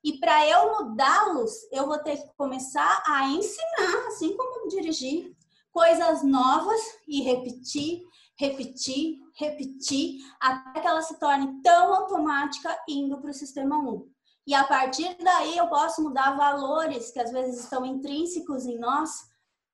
[0.03, 5.36] E para eu mudá-los, eu vou ter que começar a ensinar, assim como dirigir,
[5.72, 8.01] coisas novas e repetir,
[8.38, 14.10] repetir, repetir, até que ela se torne tão automática indo para o sistema 1.
[14.49, 19.11] E a partir daí eu posso mudar valores que às vezes estão intrínsecos em nós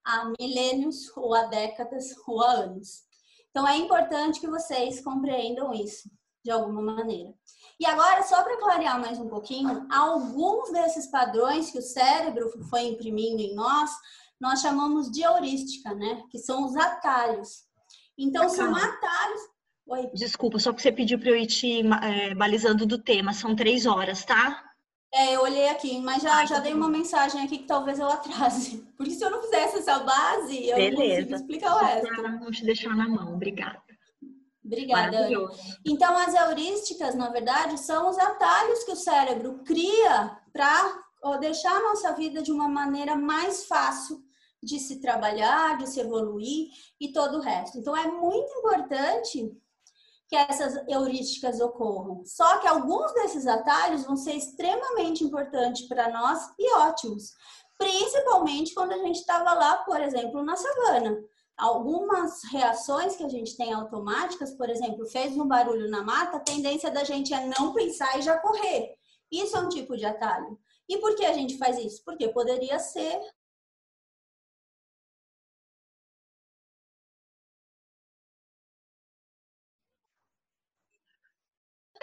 [0.04, 3.06] há milênios, ou há décadas, ou há anos.
[3.50, 6.12] Então é importante que vocês compreendam isso
[6.44, 7.34] de alguma maneira.
[7.80, 12.82] E agora, só para clarear mais um pouquinho, alguns desses padrões que o cérebro foi
[12.82, 13.90] imprimindo em nós,
[14.42, 16.22] nós chamamos de heurística, né?
[16.30, 17.64] Que são os atalhos.
[18.18, 19.42] Então, são atalhos
[19.88, 20.10] Oi.
[20.14, 23.34] Desculpa, só que você pediu para eu ir te é, balizando do tema.
[23.34, 24.64] São três horas, tá?
[25.14, 28.08] É, eu olhei aqui, mas já, Ai, já dei uma mensagem aqui que talvez eu
[28.08, 28.86] atrase.
[28.98, 31.02] Porque se eu não fizesse essa base, eu Beleza.
[31.02, 32.40] não consigo explicar o resto.
[32.40, 33.82] Vou te deixar na mão, obrigada.
[34.66, 35.30] Obrigada.
[35.86, 41.84] Então, as heurísticas, na verdade, são os atalhos que o cérebro cria para deixar a
[41.84, 44.24] nossa vida de uma maneira mais fácil
[44.64, 46.70] de se trabalhar, de se evoluir
[47.00, 47.78] e todo o resto.
[47.78, 49.56] Então, é muito importante
[50.28, 52.24] que essas heurísticas ocorram.
[52.26, 57.34] Só que alguns desses atalhos vão ser extremamente importantes para nós e ótimos,
[57.78, 61.18] principalmente quando a gente estava lá, por exemplo, na savana.
[61.58, 66.42] Algumas reações que a gente tem automáticas, por exemplo, fez um barulho na mata, a
[66.42, 68.96] tendência da gente é não pensar e já correr.
[69.32, 70.60] Isso é um tipo de atalho.
[70.88, 72.04] E por que a gente faz isso?
[72.04, 73.20] Porque poderia ser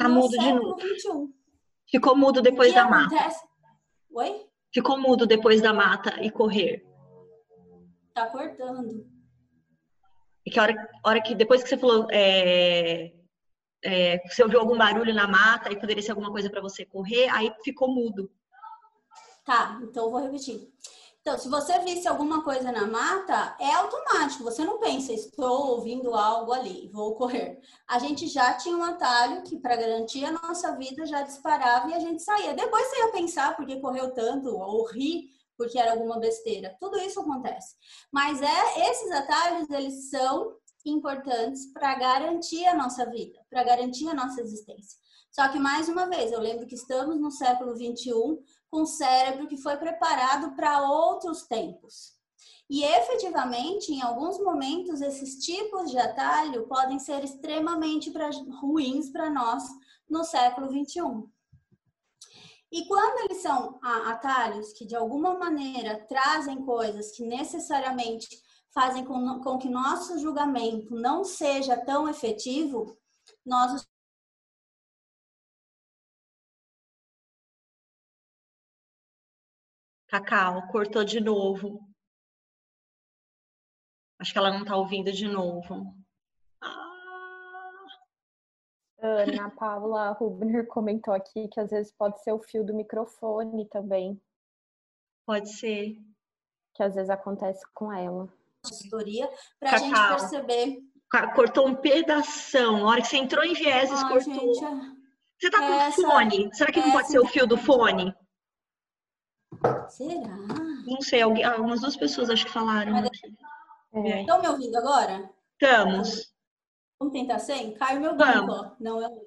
[0.02, 0.76] Tá no mudo de novo.
[0.76, 1.32] 21.
[1.88, 3.36] Ficou mudo depois da acontece?
[3.36, 3.46] mata.
[4.14, 4.46] Oi?
[4.72, 6.84] Ficou mudo depois da mata e correr.
[8.14, 9.06] Tá cortando.
[10.44, 10.74] E que hora,
[11.04, 13.12] hora que depois que você falou, é,
[13.84, 17.28] é, você ouviu algum barulho na mata e poderia ser alguma coisa para você correr,
[17.28, 18.30] aí ficou mudo.
[19.44, 20.68] Tá, então eu vou repetir.
[21.22, 24.42] Então, se você visse alguma coisa na mata, é automático.
[24.42, 27.60] Você não pensa, estou ouvindo algo ali, vou correr.
[27.88, 31.94] A gente já tinha um atalho que, para garantir a nossa vida, já disparava e
[31.94, 32.54] a gente saía.
[32.54, 36.76] Depois você ia pensar porque correu tanto, ou rir porque era alguma besteira.
[36.80, 37.76] Tudo isso acontece.
[38.10, 44.14] Mas é esses atalhos, eles são importantes para garantir a nossa vida, para garantir a
[44.14, 44.98] nossa existência.
[45.30, 48.42] Só que, mais uma vez, eu lembro que estamos no século 21
[48.72, 52.14] com um cérebro que foi preparado para outros tempos.
[52.70, 58.30] E efetivamente, em alguns momentos, esses tipos de atalho podem ser extremamente pra,
[58.62, 59.62] ruins para nós
[60.08, 61.30] no século 21.
[62.72, 68.26] E quando eles são atalhos que de alguma maneira trazem coisas que necessariamente
[68.72, 72.96] fazem com, com que nosso julgamento não seja tão efetivo,
[73.44, 73.86] nós
[80.12, 81.80] Cacau, cortou de novo.
[84.20, 85.96] Acho que ela não está ouvindo de novo.
[86.60, 87.86] Ah.
[89.00, 94.20] Ana Paula Rubner comentou aqui que às vezes pode ser o fio do microfone também.
[95.24, 95.96] Pode ser.
[96.74, 98.28] Que às vezes acontece com ela.
[98.62, 100.78] Consultoria, para a gente perceber.
[101.34, 102.80] Cortou um pedação.
[102.80, 104.54] Na hora que você entrou em vieses, ah, cortou.
[104.54, 105.02] Gente,
[105.40, 106.54] você tá com essa, fone?
[106.54, 108.14] Será que não pode ser o fio do fone?
[109.88, 110.36] Será?
[110.86, 112.96] Não sei, algumas duas pessoas acho que falaram.
[113.94, 114.20] É.
[114.20, 115.30] Estão me ouvindo agora?
[115.60, 116.32] Estamos.
[116.98, 117.74] Vamos tentar sem?
[117.74, 118.76] Cai o meu banco.
[118.80, 119.24] Não, eu...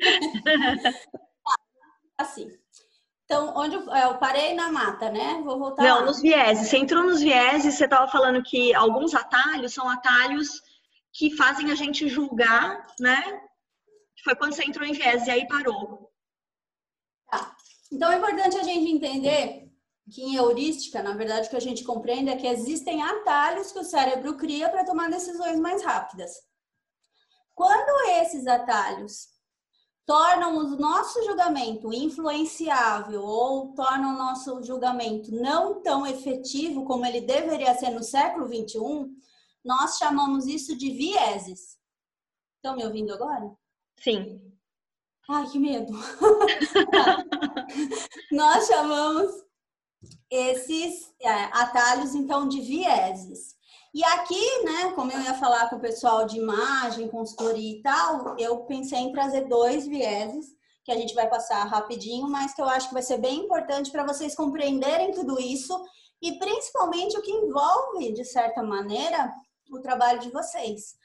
[2.18, 2.50] assim.
[3.24, 5.40] Então, onde eu, eu, parei na mata, né?
[5.44, 6.06] Vou voltar Não, lá.
[6.06, 6.68] nos vieses.
[6.68, 10.60] Você entrou nos vieses, você estava falando que alguns atalhos são atalhos
[11.12, 13.40] que fazem a gente julgar, né?
[14.24, 16.09] Foi quando você entrou em vieses e aí parou.
[17.90, 19.70] Então, é importante a gente entender
[20.10, 23.78] que em heurística, na verdade, o que a gente compreende é que existem atalhos que
[23.78, 26.32] o cérebro cria para tomar decisões mais rápidas.
[27.54, 29.28] Quando esses atalhos
[30.06, 37.20] tornam o nosso julgamento influenciável ou tornam o nosso julgamento não tão efetivo como ele
[37.20, 39.14] deveria ser no século 21,
[39.64, 41.78] nós chamamos isso de vieses.
[42.56, 43.52] Estão me ouvindo agora?
[43.98, 44.49] Sim.
[45.32, 45.92] Ai, que medo.
[48.32, 49.30] nós chamamos
[50.28, 53.54] esses é, atalhos, então, de vieses.
[53.94, 58.36] E aqui, né, como eu ia falar com o pessoal de imagem, consultoria e tal,
[58.40, 60.46] eu pensei em trazer dois vieses
[60.84, 63.92] que a gente vai passar rapidinho, mas que eu acho que vai ser bem importante
[63.92, 65.80] para vocês compreenderem tudo isso
[66.20, 69.32] e principalmente o que envolve, de certa maneira,
[69.70, 70.98] o trabalho de vocês.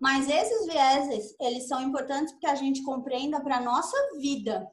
[0.00, 4.66] Mas esses vieses, eles são importantes porque a gente compreenda para a nossa vida,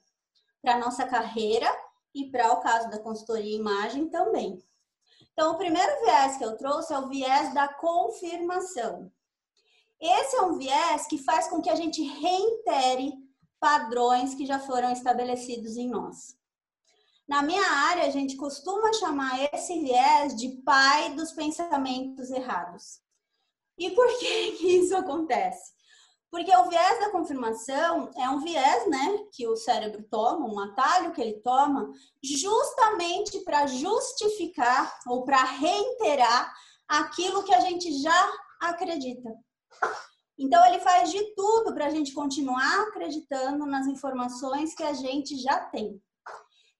[0.61, 1.67] para a nossa carreira
[2.15, 4.57] e para o caso da consultoria imagem também.
[5.33, 9.11] Então, o primeiro viés que eu trouxe é o viés da confirmação.
[9.99, 13.13] Esse é um viés que faz com que a gente reitere
[13.59, 16.37] padrões que já foram estabelecidos em nós.
[17.27, 23.01] Na minha área, a gente costuma chamar esse viés de pai dos pensamentos errados.
[23.77, 25.77] E por que, que isso acontece?
[26.29, 31.13] Porque o viés da confirmação é um viés, né, que o cérebro toma, um atalho
[31.13, 31.89] que ele toma,
[32.21, 36.53] justamente para justificar ou para reiterar
[36.87, 39.29] aquilo que a gente já acredita.
[40.37, 45.35] Então, ele faz de tudo para a gente continuar acreditando nas informações que a gente
[45.37, 45.99] já tem.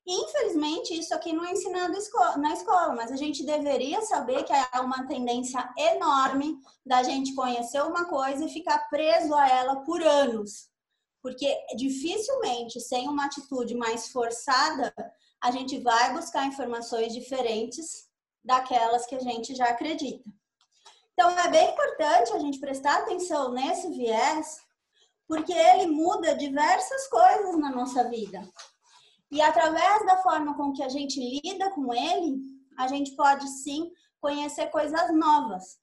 [0.10, 1.94] Infelizmente, isso aqui não é ensinado
[2.38, 7.82] na escola, mas a gente deveria saber que há uma tendência enorme da gente conhecer
[7.84, 10.70] uma coisa e ficar preso a ela por anos.
[11.22, 14.94] Porque dificilmente, sem uma atitude mais forçada,
[15.42, 18.08] a gente vai buscar informações diferentes
[18.42, 20.24] daquelas que a gente já acredita.
[21.12, 24.62] Então, é bem importante a gente prestar atenção nesse viés,
[25.28, 28.48] porque ele muda diversas coisas na nossa vida.
[29.30, 32.38] E através da forma com que a gente lida com ele,
[32.78, 35.78] a gente pode sim conhecer coisas novas.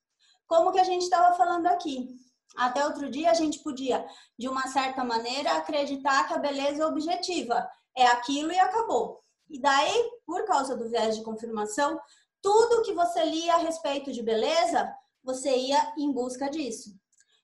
[0.46, 2.08] Como que a gente estava falando aqui.
[2.56, 4.06] Até outro dia a gente podia,
[4.38, 7.68] de uma certa maneira, acreditar que a beleza é objetiva.
[7.96, 9.20] É aquilo e acabou.
[9.50, 12.00] E daí, por causa do viés de confirmação,
[12.40, 14.92] tudo que você lia a respeito de beleza,
[15.22, 16.90] você ia em busca disso.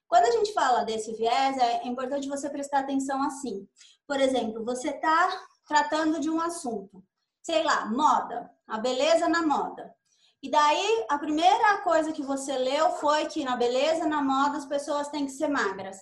[0.07, 3.67] Quando a gente fala desse viés, é importante você prestar atenção assim.
[4.05, 5.29] Por exemplo, você está
[5.71, 7.01] tratando de um assunto,
[7.41, 9.95] sei lá, moda, a beleza na moda.
[10.43, 14.65] E daí a primeira coisa que você leu foi que na beleza, na moda, as
[14.65, 15.97] pessoas têm que ser magras.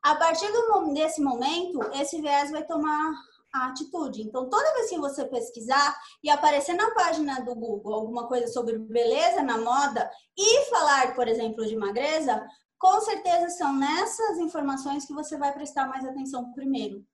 [0.00, 3.12] A partir do, desse momento, esse viés vai tomar
[3.52, 4.22] a atitude.
[4.22, 8.78] Então, toda vez que você pesquisar e aparecer na página do Google alguma coisa sobre
[8.78, 10.08] beleza na moda
[10.38, 12.46] e falar, por exemplo, de magreza,
[12.78, 17.04] com certeza são nessas informações que você vai prestar mais atenção primeiro.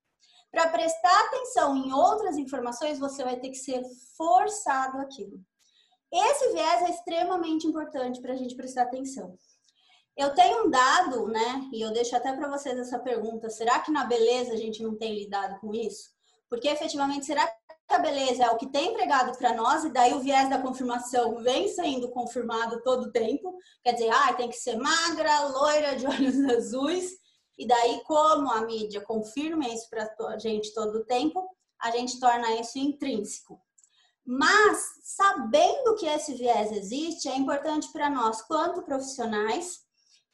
[0.53, 3.83] Para prestar atenção em outras informações, você vai ter que ser
[4.17, 5.41] forçado aquilo.
[6.13, 9.35] Esse viés é extremamente importante para a gente prestar atenção.
[10.15, 11.71] Eu tenho um dado, né?
[11.73, 14.95] E eu deixo até para vocês essa pergunta: será que na beleza a gente não
[14.95, 16.11] tem lidado com isso?
[16.51, 17.51] Porque efetivamente, será
[17.89, 21.43] a beleza é o que tem pregado para nós, e daí o viés da confirmação
[21.43, 23.57] vem sendo confirmado todo o tempo.
[23.83, 27.22] Quer dizer, ah, tem que ser magra, loira, de olhos azuis.
[27.59, 31.49] E daí, como a mídia confirma isso para a gente todo o tempo,
[31.81, 33.61] a gente torna isso intrínseco.
[34.25, 39.81] Mas, sabendo que esse viés existe, é importante para nós, quanto profissionais,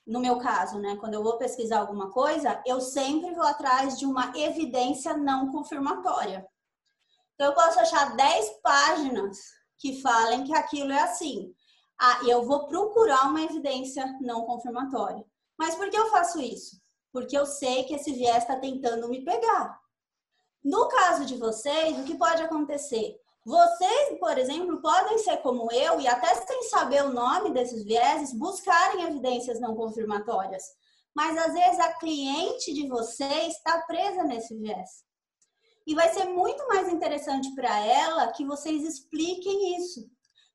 [0.07, 4.07] no meu caso, né, quando eu vou pesquisar alguma coisa, eu sempre vou atrás de
[4.07, 6.47] uma evidência não confirmatória.
[7.35, 9.39] Então, eu posso achar 10 páginas
[9.79, 11.55] que falem que aquilo é assim.
[12.01, 15.25] Ah, eu vou procurar uma evidência não confirmatória.
[15.59, 16.81] Mas por que eu faço isso?
[17.19, 19.77] Porque eu sei que esse viés está tentando me pegar.
[20.63, 23.21] No caso de vocês, o que pode acontecer?
[23.45, 28.33] Vocês, por exemplo, podem ser como eu e até sem saber o nome desses vieses,
[28.33, 30.63] buscarem evidências não confirmatórias.
[31.13, 35.03] Mas às vezes a cliente de vocês está presa nesse viés.
[35.89, 40.09] E vai ser muito mais interessante para ela que vocês expliquem isso,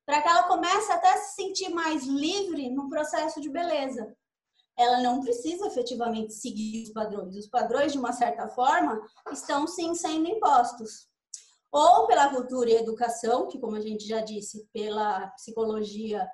[0.06, 4.16] para que ela comece até a se sentir mais livre no processo de beleza.
[4.76, 7.36] Ela não precisa efetivamente seguir os padrões.
[7.36, 9.00] Os padrões, de uma certa forma,
[9.32, 11.08] estão sim sendo impostos
[11.74, 16.24] ou pela cultura e educação, que, como a gente já disse, pela psicologia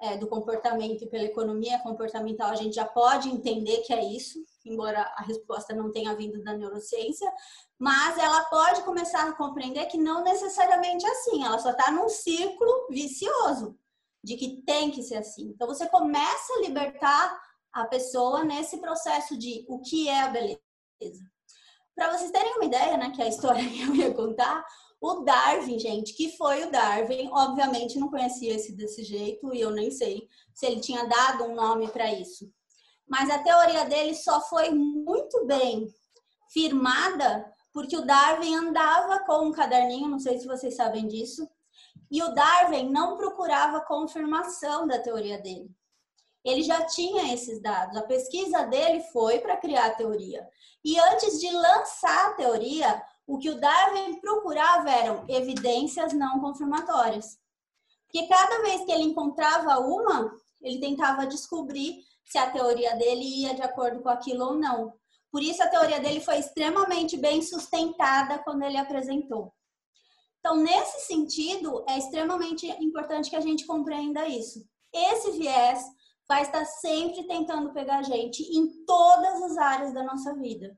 [0.00, 4.38] é, do comportamento e pela economia comportamental, a gente já pode entender que é isso,
[4.64, 7.30] embora a resposta não tenha vindo da neurociência,
[7.78, 12.08] mas ela pode começar a compreender que não necessariamente é assim, ela só está num
[12.08, 13.78] círculo vicioso
[14.24, 15.50] de que tem que ser assim.
[15.50, 17.38] Então você começa a libertar
[17.76, 20.60] a pessoa nesse processo de o que é a beleza.
[21.94, 24.64] Para vocês terem uma ideia, né, que é a história que eu ia contar,
[24.98, 29.70] o Darwin, gente, que foi o Darwin, obviamente não conhecia esse desse jeito e eu
[29.70, 32.50] nem sei se ele tinha dado um nome para isso.
[33.06, 35.86] Mas a teoria dele só foi muito bem
[36.50, 41.46] firmada porque o Darwin andava com um caderninho, não sei se vocês sabem disso,
[42.10, 45.70] e o Darwin não procurava confirmação da teoria dele.
[46.46, 47.96] Ele já tinha esses dados.
[47.96, 50.48] A pesquisa dele foi para criar a teoria.
[50.84, 57.36] E antes de lançar a teoria, o que o Darwin procurava eram evidências não confirmatórias.
[58.04, 60.32] Porque cada vez que ele encontrava uma,
[60.62, 64.94] ele tentava descobrir se a teoria dele ia de acordo com aquilo ou não.
[65.32, 69.52] Por isso a teoria dele foi extremamente bem sustentada quando ele apresentou.
[70.38, 74.64] Então, nesse sentido, é extremamente importante que a gente compreenda isso.
[74.94, 75.84] Esse viés
[76.28, 80.76] vai estar sempre tentando pegar a gente em todas as áreas da nossa vida.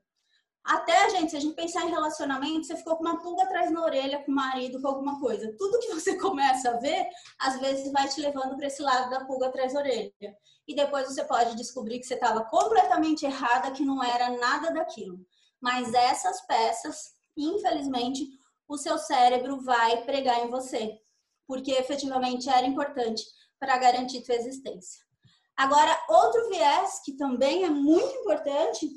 [0.63, 3.81] Até, gente, se a gente pensar em relacionamento, você ficou com uma pulga atrás na
[3.81, 5.55] orelha com o marido, com alguma coisa.
[5.57, 7.07] Tudo que você começa a ver,
[7.39, 10.37] às vezes vai te levando para esse lado da pulga atrás da orelha.
[10.67, 15.19] E depois você pode descobrir que você estava completamente errada, que não era nada daquilo.
[15.59, 18.27] Mas essas peças, infelizmente,
[18.67, 20.99] o seu cérebro vai pregar em você,
[21.47, 23.23] porque efetivamente era importante
[23.59, 25.08] para garantir sua existência.
[25.59, 28.89] Agora, outro viés que também é muito importante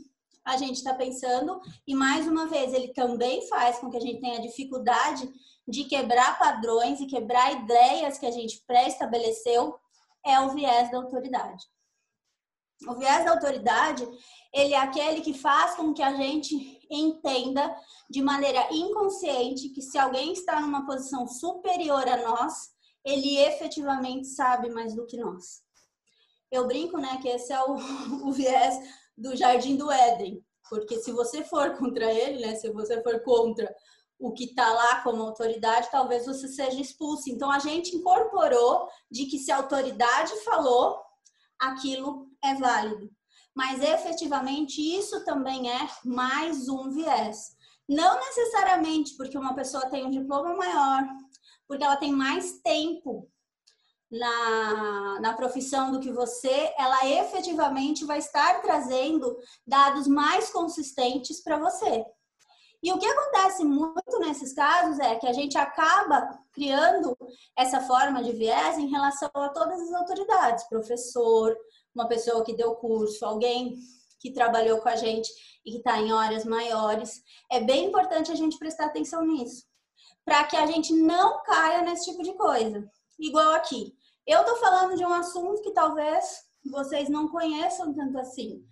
[0.44, 4.20] a gente está pensando, e mais uma vez, ele também faz com que a gente
[4.20, 5.28] tenha dificuldade
[5.66, 9.76] de quebrar padrões e quebrar ideias que a gente pré-estabeleceu,
[10.24, 11.64] é o viés da autoridade.
[12.86, 14.06] O viés da autoridade,
[14.54, 17.74] ele é aquele que faz com que a gente entenda
[18.08, 22.70] de maneira inconsciente que se alguém está numa posição superior a nós,
[23.04, 25.60] ele efetivamente sabe mais do que nós.
[26.52, 27.74] Eu brinco, né, que esse é o,
[28.28, 28.76] o viés
[29.16, 33.74] do Jardim do Éden, porque se você for contra ele, né, se você for contra
[34.18, 37.28] o que está lá como autoridade, talvez você seja expulso.
[37.28, 41.00] Então a gente incorporou de que se a autoridade falou,
[41.58, 43.10] aquilo é válido.
[43.54, 47.56] Mas efetivamente isso também é mais um viés.
[47.88, 51.02] Não necessariamente porque uma pessoa tem um diploma maior,
[51.66, 53.28] porque ela tem mais tempo
[54.12, 61.58] na, na profissão do que você, ela efetivamente vai estar trazendo dados mais consistentes para
[61.58, 62.04] você.
[62.82, 67.16] E o que acontece muito nesses casos é que a gente acaba criando
[67.56, 71.56] essa forma de viés em relação a todas as autoridades, professor,
[71.94, 73.78] uma pessoa que deu curso, alguém
[74.20, 75.30] que trabalhou com a gente
[75.64, 77.22] e que está em horas maiores.
[77.50, 79.64] É bem importante a gente prestar atenção nisso,
[80.24, 82.84] para que a gente não caia nesse tipo de coisa.
[83.18, 83.94] Igual aqui.
[84.26, 88.64] Eu estou falando de um assunto que talvez vocês não conheçam tanto assim.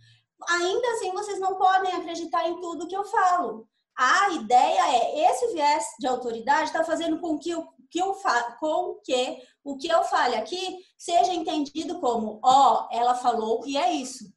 [0.48, 3.68] Ainda assim, vocês não podem acreditar em tudo que eu falo.
[3.96, 8.14] A ideia é esse viés de autoridade está fazendo com que o que eu
[8.59, 13.76] com que o que eu fale aqui seja entendido como, ó, oh, ela falou e
[13.76, 14.32] é isso.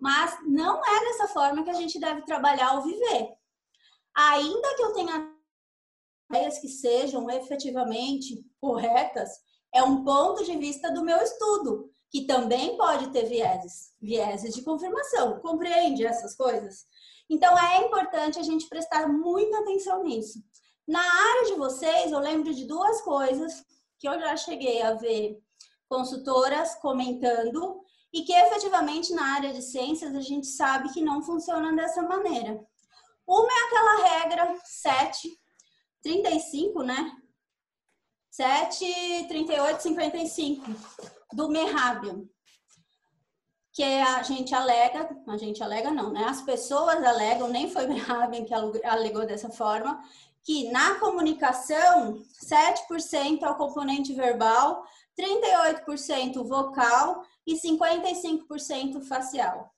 [0.00, 3.34] Mas não é dessa forma que a gente deve trabalhar ou viver.
[4.14, 5.36] Ainda que eu tenha
[6.30, 9.30] ideias que sejam efetivamente corretas
[9.76, 14.62] é um ponto de vista do meu estudo, que também pode ter vieses, vieses de
[14.62, 15.38] confirmação.
[15.40, 16.86] Compreende essas coisas?
[17.28, 20.42] Então é importante a gente prestar muita atenção nisso.
[20.88, 23.64] Na área de vocês, eu lembro de duas coisas
[23.98, 25.38] que eu já cheguei a ver
[25.88, 27.80] consultoras comentando
[28.12, 32.64] e que efetivamente na área de ciências a gente sabe que não funciona dessa maneira.
[33.26, 35.38] Uma é aquela regra 7,
[36.02, 37.12] 35, né?
[38.36, 40.62] 7, 38, 55
[41.32, 42.22] do Merhabian,
[43.72, 46.22] que a gente alega, a gente alega não, né?
[46.24, 48.52] As pessoas alegam, nem foi Merhabian que
[48.84, 49.98] alegou dessa forma,
[50.44, 54.84] que na comunicação, 7% é o componente verbal,
[55.18, 59.72] 38% vocal e 55% facial.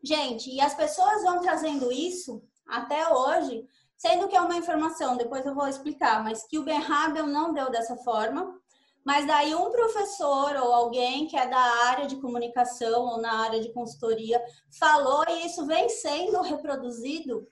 [0.00, 3.66] Gente, e as pessoas vão trazendo isso até hoje,
[4.02, 7.52] sendo que é uma informação, depois eu vou explicar, mas que o Ben Habel não
[7.52, 8.60] deu dessa forma,
[9.04, 13.60] mas daí um professor ou alguém que é da área de comunicação ou na área
[13.60, 14.44] de consultoria
[14.76, 17.46] falou e isso vem sendo reproduzido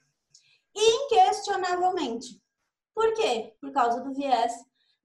[0.75, 2.43] inquestionavelmente.
[2.93, 3.55] Por quê?
[3.61, 4.53] Por causa do viés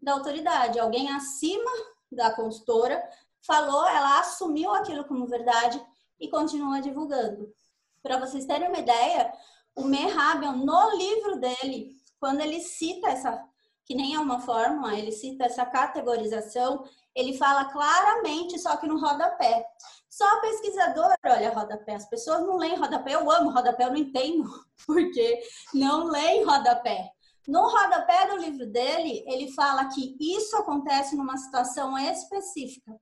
[0.02, 0.80] da autoridade.
[0.80, 1.72] Alguém acima
[2.12, 3.08] da consultora
[3.46, 5.80] falou, ela assumiu aquilo como verdade
[6.20, 7.54] e continua divulgando.
[8.02, 9.32] Para vocês terem uma ideia,
[9.76, 13.44] o Mehabian, no livro dele, quando ele cita essa,
[13.86, 19.00] que nem é uma fórmula, ele cita essa categorização, ele fala claramente, só que no
[19.00, 19.66] rodapé.
[20.10, 21.96] Só pesquisador olha rodapé.
[21.96, 23.16] As pessoas não leem rodapé.
[23.16, 24.50] Eu amo rodapé, eu não entendo
[24.88, 25.42] porque
[25.74, 27.12] não leem rodapé.
[27.48, 32.98] No rodapé do livro dele, ele fala que isso acontece numa situação específica.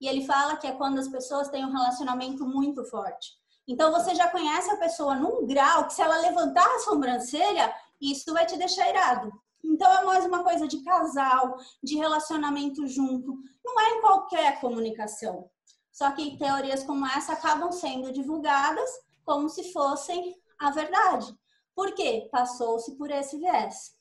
[0.00, 3.41] E ele fala que é quando as pessoas têm um relacionamento muito forte.
[3.66, 8.32] Então você já conhece a pessoa num grau que se ela levantar a sobrancelha, isso
[8.32, 9.32] vai te deixar irado.
[9.64, 13.38] Então é mais uma coisa de casal, de relacionamento junto.
[13.64, 15.48] Não é em qualquer comunicação.
[15.92, 18.90] Só que teorias como essa acabam sendo divulgadas
[19.24, 21.32] como se fossem a verdade.
[21.74, 22.28] Por quê?
[22.32, 23.94] Passou-se por esse viés.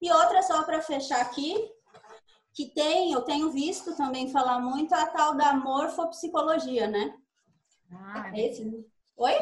[0.00, 1.54] E outra só para fechar aqui,
[2.52, 7.14] que tem, eu tenho visto também falar muito a tal da morfopsicologia, né?
[7.92, 8.86] Ah, é esse.
[9.16, 9.34] Oi?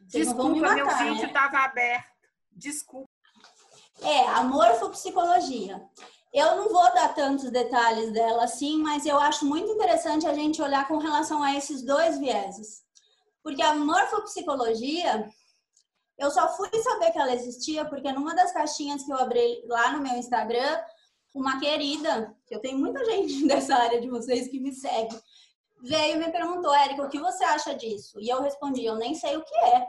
[0.00, 1.64] Desculpa, matar, meu vídeo estava né?
[1.64, 2.28] aberto.
[2.52, 3.08] Desculpa.
[4.02, 5.82] É, a morfopsicologia.
[6.32, 10.60] Eu não vou dar tantos detalhes dela assim, mas eu acho muito interessante a gente
[10.60, 12.82] olhar com relação a esses dois vieses.
[13.42, 15.28] Porque a morfopsicologia,
[16.18, 19.92] eu só fui saber que ela existia porque numa das caixinhas que eu abri lá
[19.92, 20.78] no meu Instagram,
[21.34, 25.18] uma querida, que eu tenho muita gente dessa área de vocês que me segue,
[25.82, 28.20] veio e me perguntou, Érica, o que você acha disso?
[28.20, 29.86] E eu respondi, eu nem sei o que é.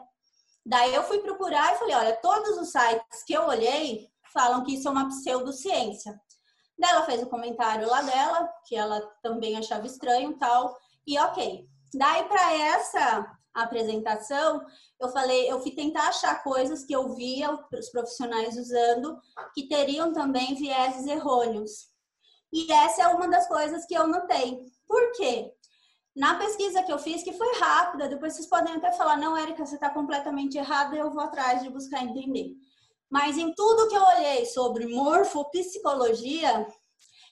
[0.66, 4.76] Daí eu fui procurar e falei, olha, todos os sites que eu olhei falam que
[4.76, 6.20] isso é uma pseudociência.
[6.78, 11.18] Daí ela fez o um comentário lá dela, que ela também achava estranho tal, e
[11.18, 11.68] ok.
[11.94, 14.64] Daí para essa apresentação,
[15.00, 19.20] eu falei, eu fui tentar achar coisas que eu via os profissionais usando
[19.54, 21.90] que teriam também vieses errôneos.
[22.52, 24.66] E essa é uma das coisas que eu notei.
[24.88, 25.54] Por quê?
[26.16, 29.66] Na pesquisa que eu fiz, que foi rápida, depois vocês podem até falar, não, Érica,
[29.66, 32.55] você está completamente errada, eu vou atrás de buscar entender.
[33.10, 36.68] Mas em tudo que eu olhei sobre morfopsicologia,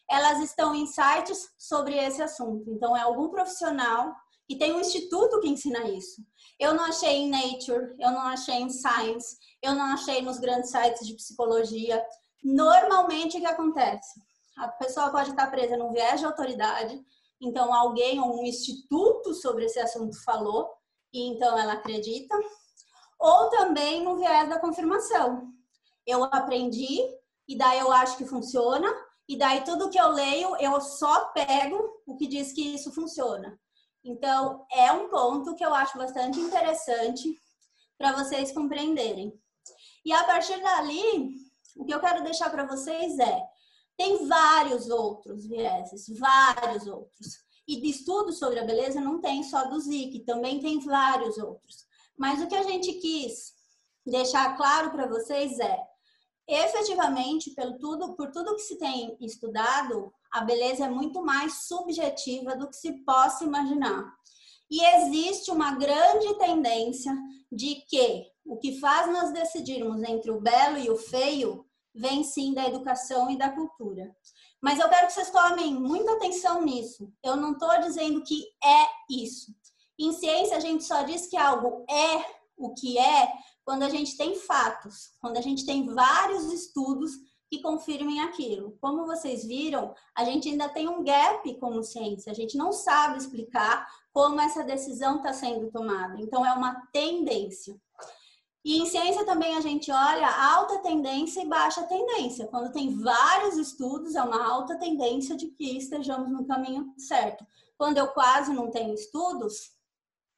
[0.10, 2.70] elas estão em sites sobre esse assunto.
[2.70, 4.14] Então, é algum profissional
[4.50, 6.22] e tem um instituto que ensina isso.
[6.60, 10.72] Eu não achei em Nature, eu não achei em Science, eu não achei nos grandes
[10.72, 12.04] sites de psicologia.
[12.44, 14.20] Normalmente, o que acontece?
[14.58, 17.00] A pessoa pode estar presa num viés de autoridade,
[17.42, 20.70] então alguém ou um instituto sobre esse assunto falou,
[21.14, 22.36] e então ela acredita.
[23.20, 25.52] Ou também no viés da confirmação.
[26.06, 27.00] Eu aprendi,
[27.48, 28.88] e daí eu acho que funciona,
[29.28, 33.60] e daí tudo que eu leio, eu só pego o que diz que isso funciona.
[34.04, 37.38] Então, é um ponto que eu acho bastante interessante
[37.98, 39.34] para vocês compreenderem.
[40.06, 41.36] E a partir dali,
[41.76, 43.44] o que eu quero deixar para vocês é:
[43.98, 47.40] tem vários outros vieses, vários outros.
[47.68, 51.86] E de estudos sobre a beleza não tem só do ZIC, também tem vários outros.
[52.18, 53.54] Mas o que a gente quis
[54.06, 55.78] deixar claro para vocês é:
[56.48, 62.56] efetivamente, pelo tudo, por tudo que se tem estudado, a beleza é muito mais subjetiva
[62.56, 64.06] do que se possa imaginar.
[64.70, 67.16] E existe uma grande tendência
[67.52, 71.67] de que o que faz nós decidirmos entre o belo e o feio
[71.98, 74.16] vem sim da educação e da cultura.
[74.62, 77.12] Mas eu quero que vocês tomem muita atenção nisso.
[77.24, 79.52] Eu não estou dizendo que é isso.
[80.00, 83.32] Em ciência, a gente só diz que algo é o que é
[83.64, 87.12] quando a gente tem fatos, quando a gente tem vários estudos
[87.50, 88.78] que confirmem aquilo.
[88.82, 93.18] Como vocês viram, a gente ainda tem um gap como ciência, a gente não sabe
[93.18, 96.20] explicar como essa decisão está sendo tomada.
[96.20, 97.80] Então, é uma tendência.
[98.66, 102.48] E em ciência também a gente olha alta tendência e baixa tendência.
[102.48, 107.46] Quando tem vários estudos, é uma alta tendência de que estejamos no caminho certo.
[107.78, 109.72] Quando eu quase não tenho estudos,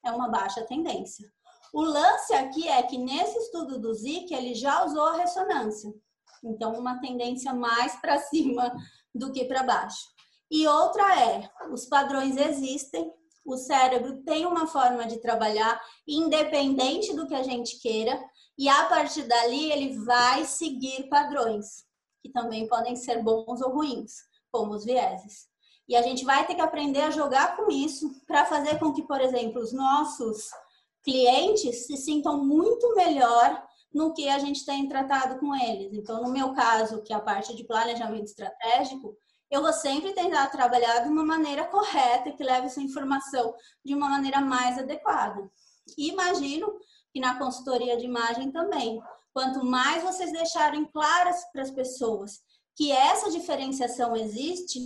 [0.04, 1.30] é uma baixa tendência.
[1.72, 5.92] O lance aqui é que nesse estudo do Zika, ele já usou a ressonância.
[6.42, 8.72] Então, uma tendência mais para cima
[9.14, 10.08] do que para baixo.
[10.50, 13.12] E outra é, os padrões existem,
[13.44, 18.20] o cérebro tem uma forma de trabalhar independente do que a gente queira,
[18.58, 21.84] e a partir dali ele vai seguir padrões,
[22.22, 24.12] que também podem ser bons ou ruins,
[24.52, 25.48] como os vieses.
[25.88, 29.02] E a gente vai ter que aprender a jogar com isso para fazer com que,
[29.02, 30.48] por exemplo, os nossos
[31.02, 35.92] clientes se sintam muito melhor no que a gente tem tratado com eles.
[35.92, 39.16] Então, no meu caso, que é a parte de planejamento estratégico,
[39.50, 44.08] eu vou sempre tentar trabalhar de uma maneira correta, que leve essa informação de uma
[44.08, 45.50] maneira mais adequada.
[45.98, 46.72] E imagino
[47.12, 49.02] que na consultoria de imagem também.
[49.32, 52.40] Quanto mais vocês deixarem claras para as pessoas
[52.76, 54.78] que essa diferenciação existe,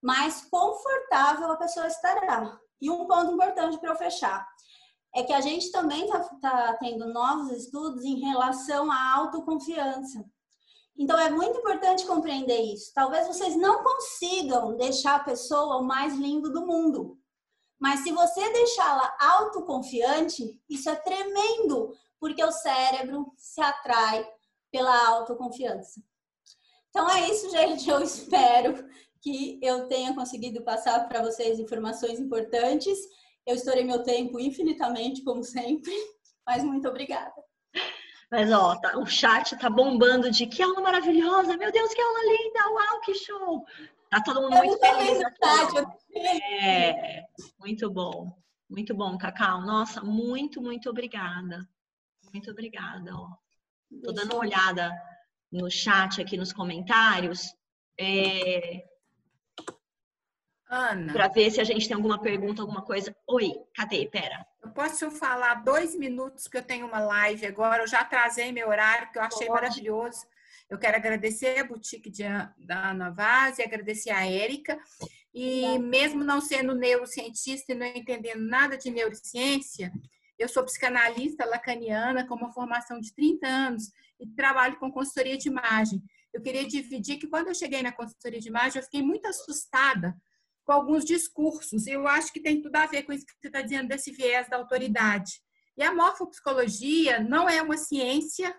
[0.00, 2.58] mais confortável a pessoa estará.
[2.80, 4.46] E um ponto importante para eu fechar
[5.14, 10.24] é que a gente também está tá tendo novos estudos em relação à autoconfiança.
[10.96, 12.92] Então é muito importante compreender isso.
[12.94, 17.18] Talvez vocês não consigam deixar a pessoa o mais lindo do mundo,
[17.80, 24.28] mas se você deixá-la autoconfiante, isso é tremendo, porque o cérebro se atrai
[24.70, 26.02] pela autoconfiança.
[26.90, 27.88] Então é isso, gente.
[27.88, 28.86] Eu espero
[29.22, 32.98] que eu tenha conseguido passar para vocês informações importantes.
[33.46, 35.92] Eu estourei meu tempo infinitamente, como sempre,
[36.46, 37.32] mas muito obrigada.
[38.30, 42.20] Mas ó, tá, o chat tá bombando de que aula maravilhosa, meu Deus, que aula
[42.24, 43.66] linda, uau, que show!
[44.08, 46.18] Tá todo mundo muito feliz aqui.
[46.18, 47.24] É,
[47.58, 48.36] muito bom,
[48.68, 49.62] muito bom, Cacau.
[49.62, 51.68] Nossa, muito, muito obrigada.
[52.32, 53.30] Muito obrigada, ó.
[54.02, 54.92] Tô dando uma olhada
[55.50, 57.54] no chat aqui nos comentários.
[57.98, 58.84] É,
[60.70, 61.12] Ana.
[61.12, 63.14] Para ver se a gente tem alguma pergunta, alguma coisa.
[63.26, 64.06] Oi, cadê?
[64.06, 64.46] Pera.
[64.62, 67.82] Eu posso falar dois minutos, que eu tenho uma live agora.
[67.82, 69.62] Eu já trazei meu horário, que eu achei Pode.
[69.62, 70.24] maravilhoso.
[70.68, 72.22] Eu quero agradecer a boutique de,
[72.56, 74.78] da Ana Vaz e agradecer a Érica.
[75.34, 79.92] E mesmo não sendo neurocientista e não entendendo nada de neurociência,
[80.38, 85.48] eu sou psicanalista lacaniana com uma formação de 30 anos e trabalho com consultoria de
[85.48, 86.00] imagem.
[86.32, 90.16] Eu queria dividir que quando eu cheguei na consultoria de imagem, eu fiquei muito assustada
[90.70, 91.88] com alguns discursos.
[91.88, 94.48] Eu acho que tem tudo a ver com isso que você está dizendo desse viés
[94.48, 95.42] da autoridade.
[95.76, 98.54] E a morfopsicologia não é uma ciência,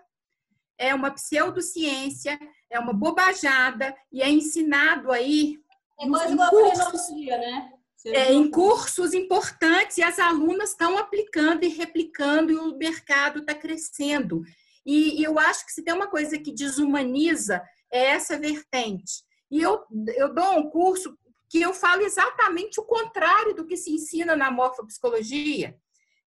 [0.76, 2.38] é uma pseudociência,
[2.68, 5.58] é uma bobajada e é ensinado aí
[5.98, 7.72] é quase igual cursos, né?
[8.04, 13.54] É, em cursos importantes e as alunas estão aplicando e replicando e o mercado está
[13.54, 14.42] crescendo.
[14.84, 19.22] E, e, eu acho que se tem uma coisa que desumaniza é essa vertente.
[19.50, 19.82] E eu,
[20.16, 21.16] eu dou um curso
[21.52, 25.78] que eu falo exatamente o contrário do que se ensina na morfopsicologia,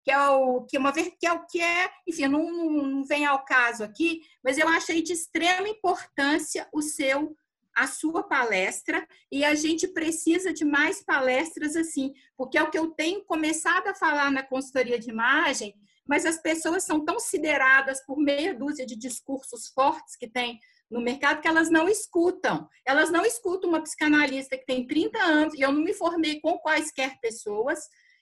[0.03, 2.47] que é o que é uma que é o que é, enfim, não,
[2.83, 7.35] não vem ao caso aqui, mas eu achei de extrema importância o seu
[7.75, 12.77] a sua palestra e a gente precisa de mais palestras assim, porque é o que
[12.77, 15.73] eu tenho começado a falar na consultoria de imagem,
[16.07, 20.59] mas as pessoas são tão sideradas por meia dúzia de discursos fortes que tem
[20.89, 22.67] no mercado que elas não escutam.
[22.85, 26.57] Elas não escutam uma psicanalista que tem 30 anos, e eu não me formei com
[26.59, 27.79] quaisquer pessoas,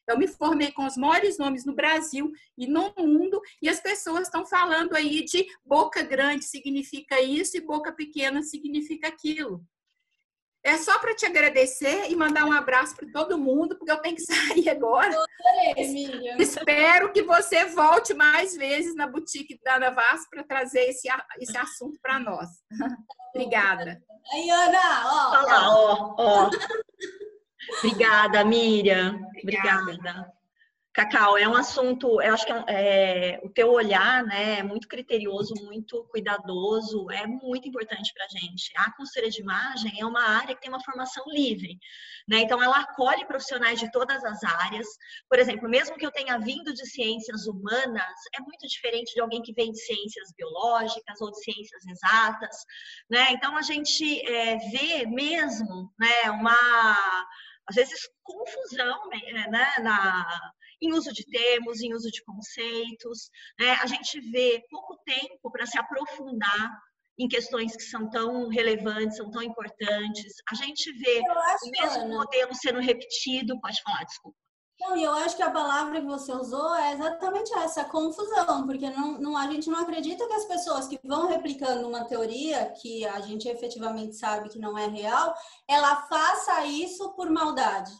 [0.07, 4.23] eu me formei com os maiores nomes no Brasil e no mundo, e as pessoas
[4.23, 9.65] estão falando aí de boca grande significa isso e boca pequena significa aquilo.
[10.65, 14.15] É só para te agradecer e mandar um abraço para todo mundo, porque eu tenho
[14.15, 14.21] que
[14.61, 15.09] sair agora.
[15.09, 21.09] Adorei, Espero que você volte mais vezes na boutique da Ana Vaz para trazer esse,
[21.39, 22.49] esse assunto para nós.
[23.35, 24.01] Obrigada.
[24.31, 25.41] Aí, Ana, ó.
[25.41, 26.49] Olá, ó, ó.
[27.79, 29.19] Obrigada, Miriam.
[29.41, 29.81] Obrigada.
[29.81, 30.42] Obrigada.
[30.93, 34.87] Cacau, é um assunto, eu acho que é, é, o teu olhar né, é muito
[34.87, 38.71] criterioso, muito cuidadoso, é muito importante para a gente.
[38.75, 41.79] A consultoria de imagem é uma área que tem uma formação livre,
[42.27, 42.41] né?
[42.41, 44.87] Então ela acolhe profissionais de todas as áreas.
[45.27, 49.41] Por exemplo, mesmo que eu tenha vindo de ciências humanas, é muito diferente de alguém
[49.41, 52.55] que vem de ciências biológicas ou de ciências exatas,
[53.09, 53.31] né?
[53.31, 56.55] Então a gente é, vê mesmo né, uma
[57.67, 59.47] às vezes, confusão né,
[59.81, 60.51] na,
[60.83, 63.29] em uso de termos, em uso de conceitos.
[63.59, 63.71] Né?
[63.81, 66.71] A gente vê pouco tempo para se aprofundar
[67.17, 70.33] em questões que são tão relevantes, são tão importantes.
[70.51, 73.59] A gente vê o mesmo modelo sendo repetido.
[73.61, 74.37] Pode falar, desculpa.
[74.79, 78.89] Não, e eu acho que a palavra que você usou é exatamente essa, confusão, porque
[78.89, 83.05] não, não, a gente não acredita que as pessoas que vão replicando uma teoria que
[83.05, 85.33] a gente efetivamente sabe que não é real,
[85.69, 87.93] ela faça isso por maldade.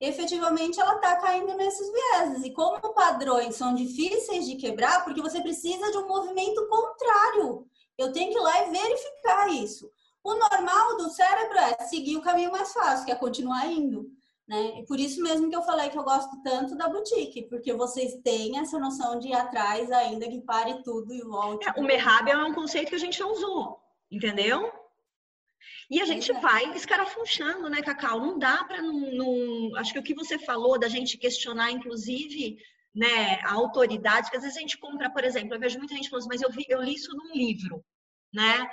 [0.00, 2.44] Efetivamente, ela está caindo nesses vieses.
[2.44, 7.66] E como padrões são difíceis de quebrar, porque você precisa de um movimento contrário.
[7.96, 9.90] Eu tenho que ir lá e verificar isso.
[10.22, 14.06] O normal do cérebro é seguir o caminho mais fácil, que é continuar indo.
[14.48, 14.80] Né?
[14.80, 18.14] E por isso mesmo que eu falei que eu gosto tanto da boutique, porque vocês
[18.22, 21.68] têm essa noção de ir atrás, ainda que pare tudo e volte.
[21.68, 23.78] É, o Merhab é um conceito que a gente não usou,
[24.10, 24.72] entendeu?
[25.90, 28.20] E a gente vai escarafunchando, né, Cacau?
[28.20, 32.56] Não dá para não, não, Acho que o que você falou da gente questionar, inclusive,
[32.94, 36.08] né, a autoridade, que às vezes a gente compra, por exemplo, eu vejo muita gente
[36.08, 37.84] falando assim, mas eu, vi, eu li isso num livro,
[38.32, 38.70] né?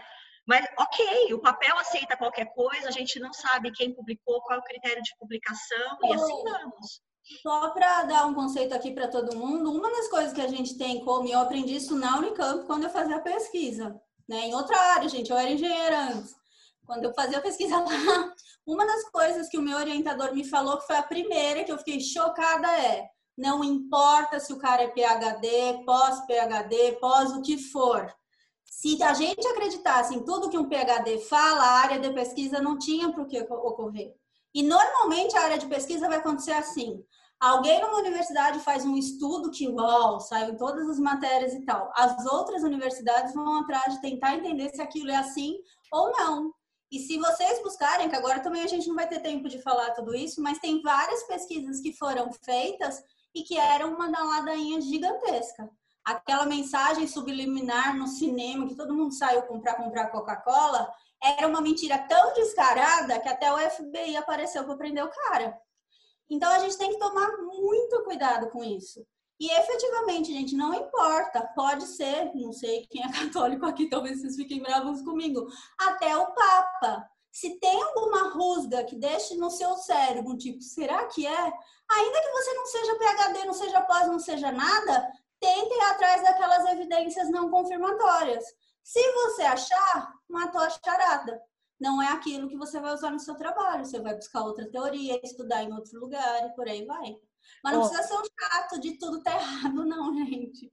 [0.47, 4.61] Mas, ok, o papel aceita qualquer coisa, a gente não sabe quem publicou, qual é
[4.61, 7.01] o critério de publicação, e assim vamos.
[7.41, 10.77] Só para dar um conceito aqui para todo mundo, uma das coisas que a gente
[10.77, 13.99] tem como, e eu aprendi isso na Unicamp quando eu fazia a pesquisa,
[14.29, 14.41] né?
[14.41, 16.35] Em outra área, gente, eu era engenheira antes.
[16.85, 17.85] Quando eu fazia a pesquisa lá,
[18.65, 21.77] uma das coisas que o meu orientador me falou, que foi a primeira que eu
[21.77, 23.07] fiquei chocada, é
[23.37, 28.13] não importa se o cara é PhD, pós-PhD, pós o que for.
[28.63, 32.77] Se a gente acreditasse em tudo que um PhD fala, a área de pesquisa não
[32.77, 34.13] tinha por que ocorrer.
[34.53, 37.03] E normalmente a área de pesquisa vai acontecer assim.
[37.39, 41.91] Alguém numa universidade faz um estudo que, uau, saiu em todas as matérias e tal.
[41.93, 45.57] As outras universidades vão atrás de tentar entender se aquilo é assim
[45.91, 46.53] ou não.
[46.91, 49.91] E se vocês buscarem, que agora também a gente não vai ter tempo de falar
[49.91, 53.03] tudo isso, mas tem várias pesquisas que foram feitas
[53.33, 55.69] e que eram uma ladainha gigantesca
[56.05, 61.97] aquela mensagem subliminar no cinema que todo mundo saiu comprar comprar Coca-Cola era uma mentira
[61.97, 65.59] tão descarada que até o FBI apareceu para prender o cara.
[66.29, 69.03] Então a gente tem que tomar muito cuidado com isso.
[69.39, 74.35] E efetivamente, gente, não importa, pode ser, não sei quem é católico aqui, talvez vocês
[74.35, 75.47] fiquem bravos comigo,
[75.77, 77.09] até o Papa.
[77.31, 81.53] Se tem alguma rusga que deixe no seu cérebro, tipo, será que é?
[81.89, 86.65] Ainda que você não seja PhD, não seja pós, não seja nada, tentem atrás daquelas
[86.71, 88.43] evidências não confirmatórias.
[88.81, 91.41] Se você achar, matou a charada.
[91.77, 93.85] Não é aquilo que você vai usar no seu trabalho.
[93.85, 97.17] Você vai buscar outra teoria, estudar em outro lugar e por aí vai.
[97.63, 97.89] Mas não oh.
[97.89, 100.71] precisa ser um chato de tudo tá errado, não, gente.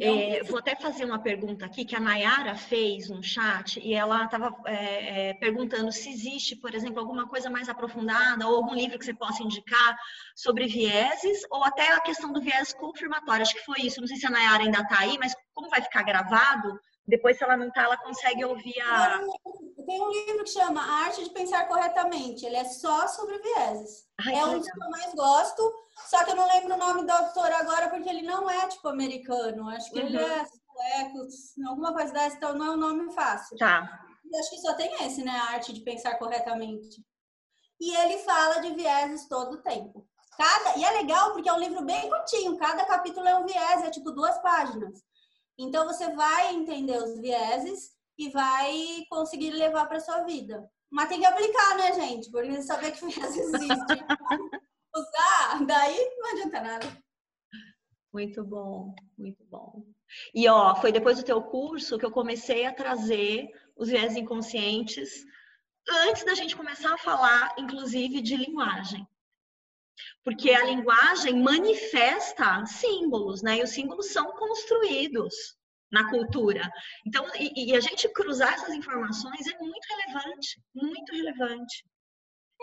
[0.00, 4.26] É, vou até fazer uma pergunta aqui que a Nayara fez no chat e ela
[4.26, 8.96] estava é, é, perguntando se existe, por exemplo, alguma coisa mais aprofundada ou algum livro
[8.96, 9.98] que você possa indicar
[10.36, 13.42] sobre vieses ou até a questão do viés confirmatório.
[13.42, 14.00] Acho que foi isso.
[14.00, 16.78] Não sei se a Nayara ainda está aí, mas como vai ficar gravado,
[17.08, 19.20] depois se ela não está, ela consegue ouvir a.
[19.86, 22.44] Tem um livro que chama A Arte de Pensar Corretamente.
[22.44, 24.06] Ele é só sobre vieses.
[24.20, 27.04] Ai, é um dos que eu mais gosto só que eu não lembro o nome
[27.04, 29.68] do autor agora, porque ele não é, tipo, americano.
[29.68, 30.06] Acho que uhum.
[30.06, 31.26] ele é sueco,
[31.66, 33.56] alguma coisa dessa, então não é um nome fácil.
[33.56, 34.06] Tá.
[34.24, 35.32] Eu acho que só tem esse, né?
[35.32, 37.02] A arte de pensar corretamente.
[37.80, 40.06] E ele fala de vieses todo o tempo.
[40.36, 43.82] Cada, e é legal porque é um livro bem curtinho, cada capítulo é um viés,
[43.82, 45.02] é tipo duas páginas.
[45.58, 50.68] Então você vai entender os vieses e vai conseguir levar para sua vida.
[50.90, 52.30] Mas tem que aplicar, né, gente?
[52.30, 53.68] Porque saber que viés existe.
[54.94, 57.04] usar, daí não adianta nada.
[58.12, 59.84] Muito bom, muito bom.
[60.34, 65.24] E ó, foi depois do teu curso que eu comecei a trazer os viés inconscientes
[65.88, 69.06] antes da gente começar a falar, inclusive, de linguagem.
[70.24, 73.58] Porque a linguagem manifesta símbolos, né?
[73.58, 75.34] E os símbolos são construídos
[75.90, 76.70] na cultura.
[77.06, 81.84] Então, e, e a gente cruzar essas informações é muito relevante, muito relevante.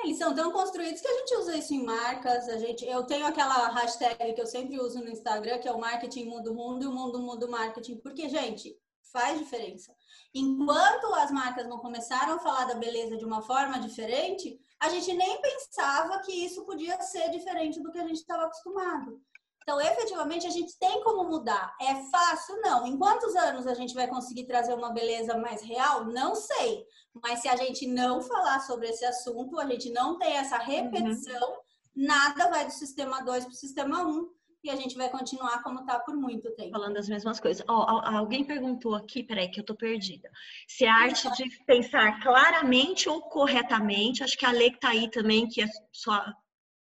[0.04, 2.50] Eles são tão construídos que a gente usa isso em marcas.
[2.50, 5.80] A gente, eu tenho aquela hashtag que eu sempre uso no Instagram, que é o
[5.80, 7.98] marketing muda o mundo e o mundo muda o marketing.
[7.98, 8.78] Porque, gente,
[9.12, 9.96] faz diferença.
[10.34, 15.14] Enquanto as marcas não começaram a falar da beleza de uma forma diferente, a gente
[15.14, 19.22] nem pensava que isso podia ser diferente do que a gente estava acostumado.
[19.66, 21.76] Então, efetivamente, a gente tem como mudar.
[21.82, 22.62] É fácil?
[22.62, 22.86] Não.
[22.86, 26.06] Em quantos anos a gente vai conseguir trazer uma beleza mais real?
[26.06, 26.86] Não sei.
[27.24, 31.50] Mas se a gente não falar sobre esse assunto, a gente não tem essa repetição,
[31.50, 31.58] uhum.
[31.96, 34.08] nada vai do sistema 2 para o sistema 1.
[34.08, 34.30] Um,
[34.66, 36.72] e a gente vai continuar como está por muito tempo.
[36.72, 37.64] Falando as mesmas coisas.
[37.70, 40.30] Oh, alguém perguntou aqui, peraí, que eu tô perdida.
[40.68, 44.90] Se é a arte de pensar claramente ou corretamente, acho que a Lê que tá
[44.90, 46.34] aí também, que é sua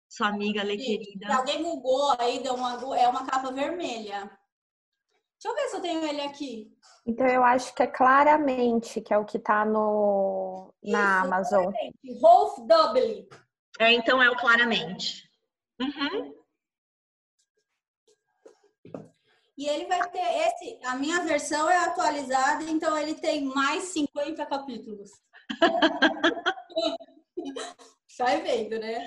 [0.08, 1.36] Sua amiga Lê Se querida.
[1.36, 4.30] alguém googou aí, deu uma, é uma capa vermelha.
[5.40, 6.72] Deixa eu ver se eu tenho ele aqui.
[7.06, 11.62] Então eu acho que é claramente que é o que tá no na Isso, Amazon.
[11.64, 12.20] claramente.
[12.22, 13.28] Rolf W.
[13.78, 15.28] É, então é o claramente.
[15.80, 16.43] Uhum.
[19.56, 20.80] E ele vai ter esse.
[20.84, 25.10] A minha versão é atualizada, então ele tem mais 50 capítulos.
[28.08, 29.06] Sai vendo, né?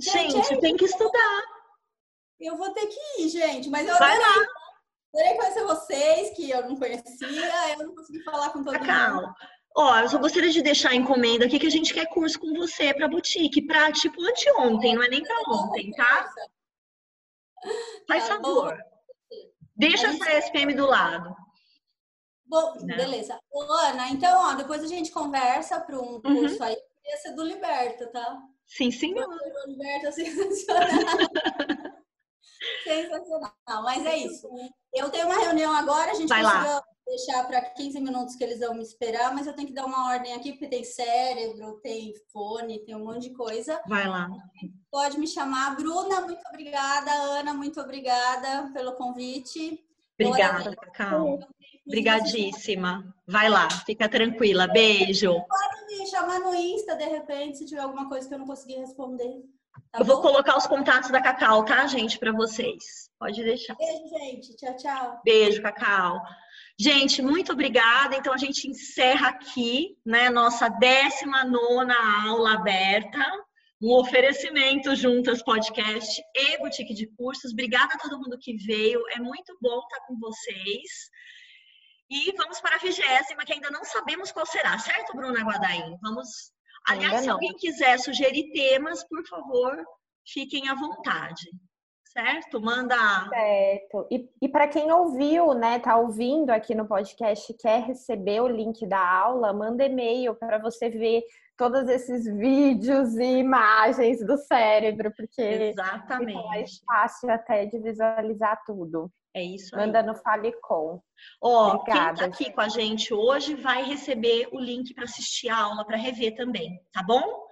[0.00, 1.42] Gente, Gente, é tem que estudar.
[2.40, 4.46] Eu vou ter que ir, gente, mas eu Vai adorei.
[5.14, 8.86] Adorei conhecer vocês, que eu não conhecia, eu não consegui falar com todo mundo.
[8.86, 9.34] Cacau.
[9.76, 12.52] Ó, eu só gostaria de deixar a encomenda aqui que a gente quer curso com
[12.54, 16.32] você pra boutique, pra tipo anteontem, não é nem pra ontem, tá?
[18.06, 18.76] Faz Tá favor.
[19.88, 21.34] Deixa A gente- essa SPM do lado.
[22.46, 22.96] Bom, Né?
[22.96, 23.38] beleza.
[23.50, 26.20] Ô, Ana, então, ó, depois a gente conversa para um Uhum.
[26.22, 26.76] curso aí.
[27.06, 28.38] Esse é do Liberta, tá?
[28.66, 29.28] Sim, senhor.
[29.28, 30.88] O Liberta é sensacional.
[32.84, 33.52] sensacional.
[33.82, 34.48] Mas é isso.
[34.92, 36.64] Eu tenho uma reunião agora, a gente Vai lá.
[36.64, 39.84] conseguiu deixar para 15 minutos que eles vão me esperar, mas eu tenho que dar
[39.84, 43.80] uma ordem aqui, porque tem cérebro, tem fone, tem um monte de coisa.
[43.86, 44.28] Vai lá.
[44.90, 45.76] Pode me chamar.
[45.76, 47.10] Bruna, muito obrigada.
[47.10, 49.84] Ana, muito obrigada pelo convite.
[50.18, 51.40] Obrigada, Cacau.
[51.86, 53.14] Obrigadíssima.
[53.26, 54.66] Vai lá, fica tranquila.
[54.66, 55.34] Beijo.
[55.88, 59.42] me chamar no Insta, de repente, se tiver alguma coisa que eu não conseguir responder.
[59.92, 63.08] Tá Eu vou colocar os contatos da Cacau, tá, gente, pra vocês.
[63.18, 63.74] Pode deixar.
[63.76, 64.56] Beijo, gente.
[64.56, 65.20] Tchau, tchau.
[65.24, 66.20] Beijo, Cacau.
[66.78, 68.16] Gente, muito obrigada.
[68.16, 71.92] Então, a gente encerra aqui, né, nossa 19
[72.26, 73.24] aula aberta,
[73.80, 77.52] um oferecimento Juntas Podcast e Boutique de Cursos.
[77.52, 79.00] Obrigada a todo mundo que veio.
[79.14, 81.10] É muito bom estar com vocês.
[82.10, 85.96] E vamos para a vigésima, que ainda não sabemos qual será, certo, Bruna Guadaim?
[86.02, 86.53] Vamos.
[86.86, 89.84] Aliás, se alguém quiser sugerir temas, por favor,
[90.26, 91.50] fiquem à vontade.
[92.04, 92.60] Certo?
[92.60, 93.28] Manda.
[93.28, 94.06] Certo.
[94.10, 98.46] E, e para quem ouviu, né, tá ouvindo aqui no podcast, e quer receber o
[98.46, 101.24] link da aula, manda e-mail para você ver
[101.56, 109.10] todos esses vídeos e imagens do cérebro, porque fica mais fácil até de visualizar tudo.
[109.34, 109.86] É isso aí.
[109.86, 111.02] Manda no Falecom.
[111.40, 115.48] Ó, Obrigada, quem tá aqui com a gente hoje vai receber o link para assistir
[115.48, 117.44] a aula, para rever também, tá bom?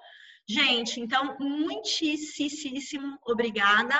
[0.48, 3.94] Gente, então, muitíssimo obrigada.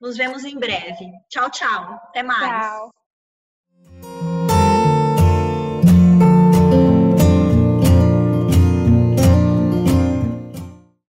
[0.00, 1.10] Nos vemos em breve.
[1.28, 1.94] Tchau, tchau.
[1.94, 2.40] Até mais.
[2.40, 3.03] Tchau.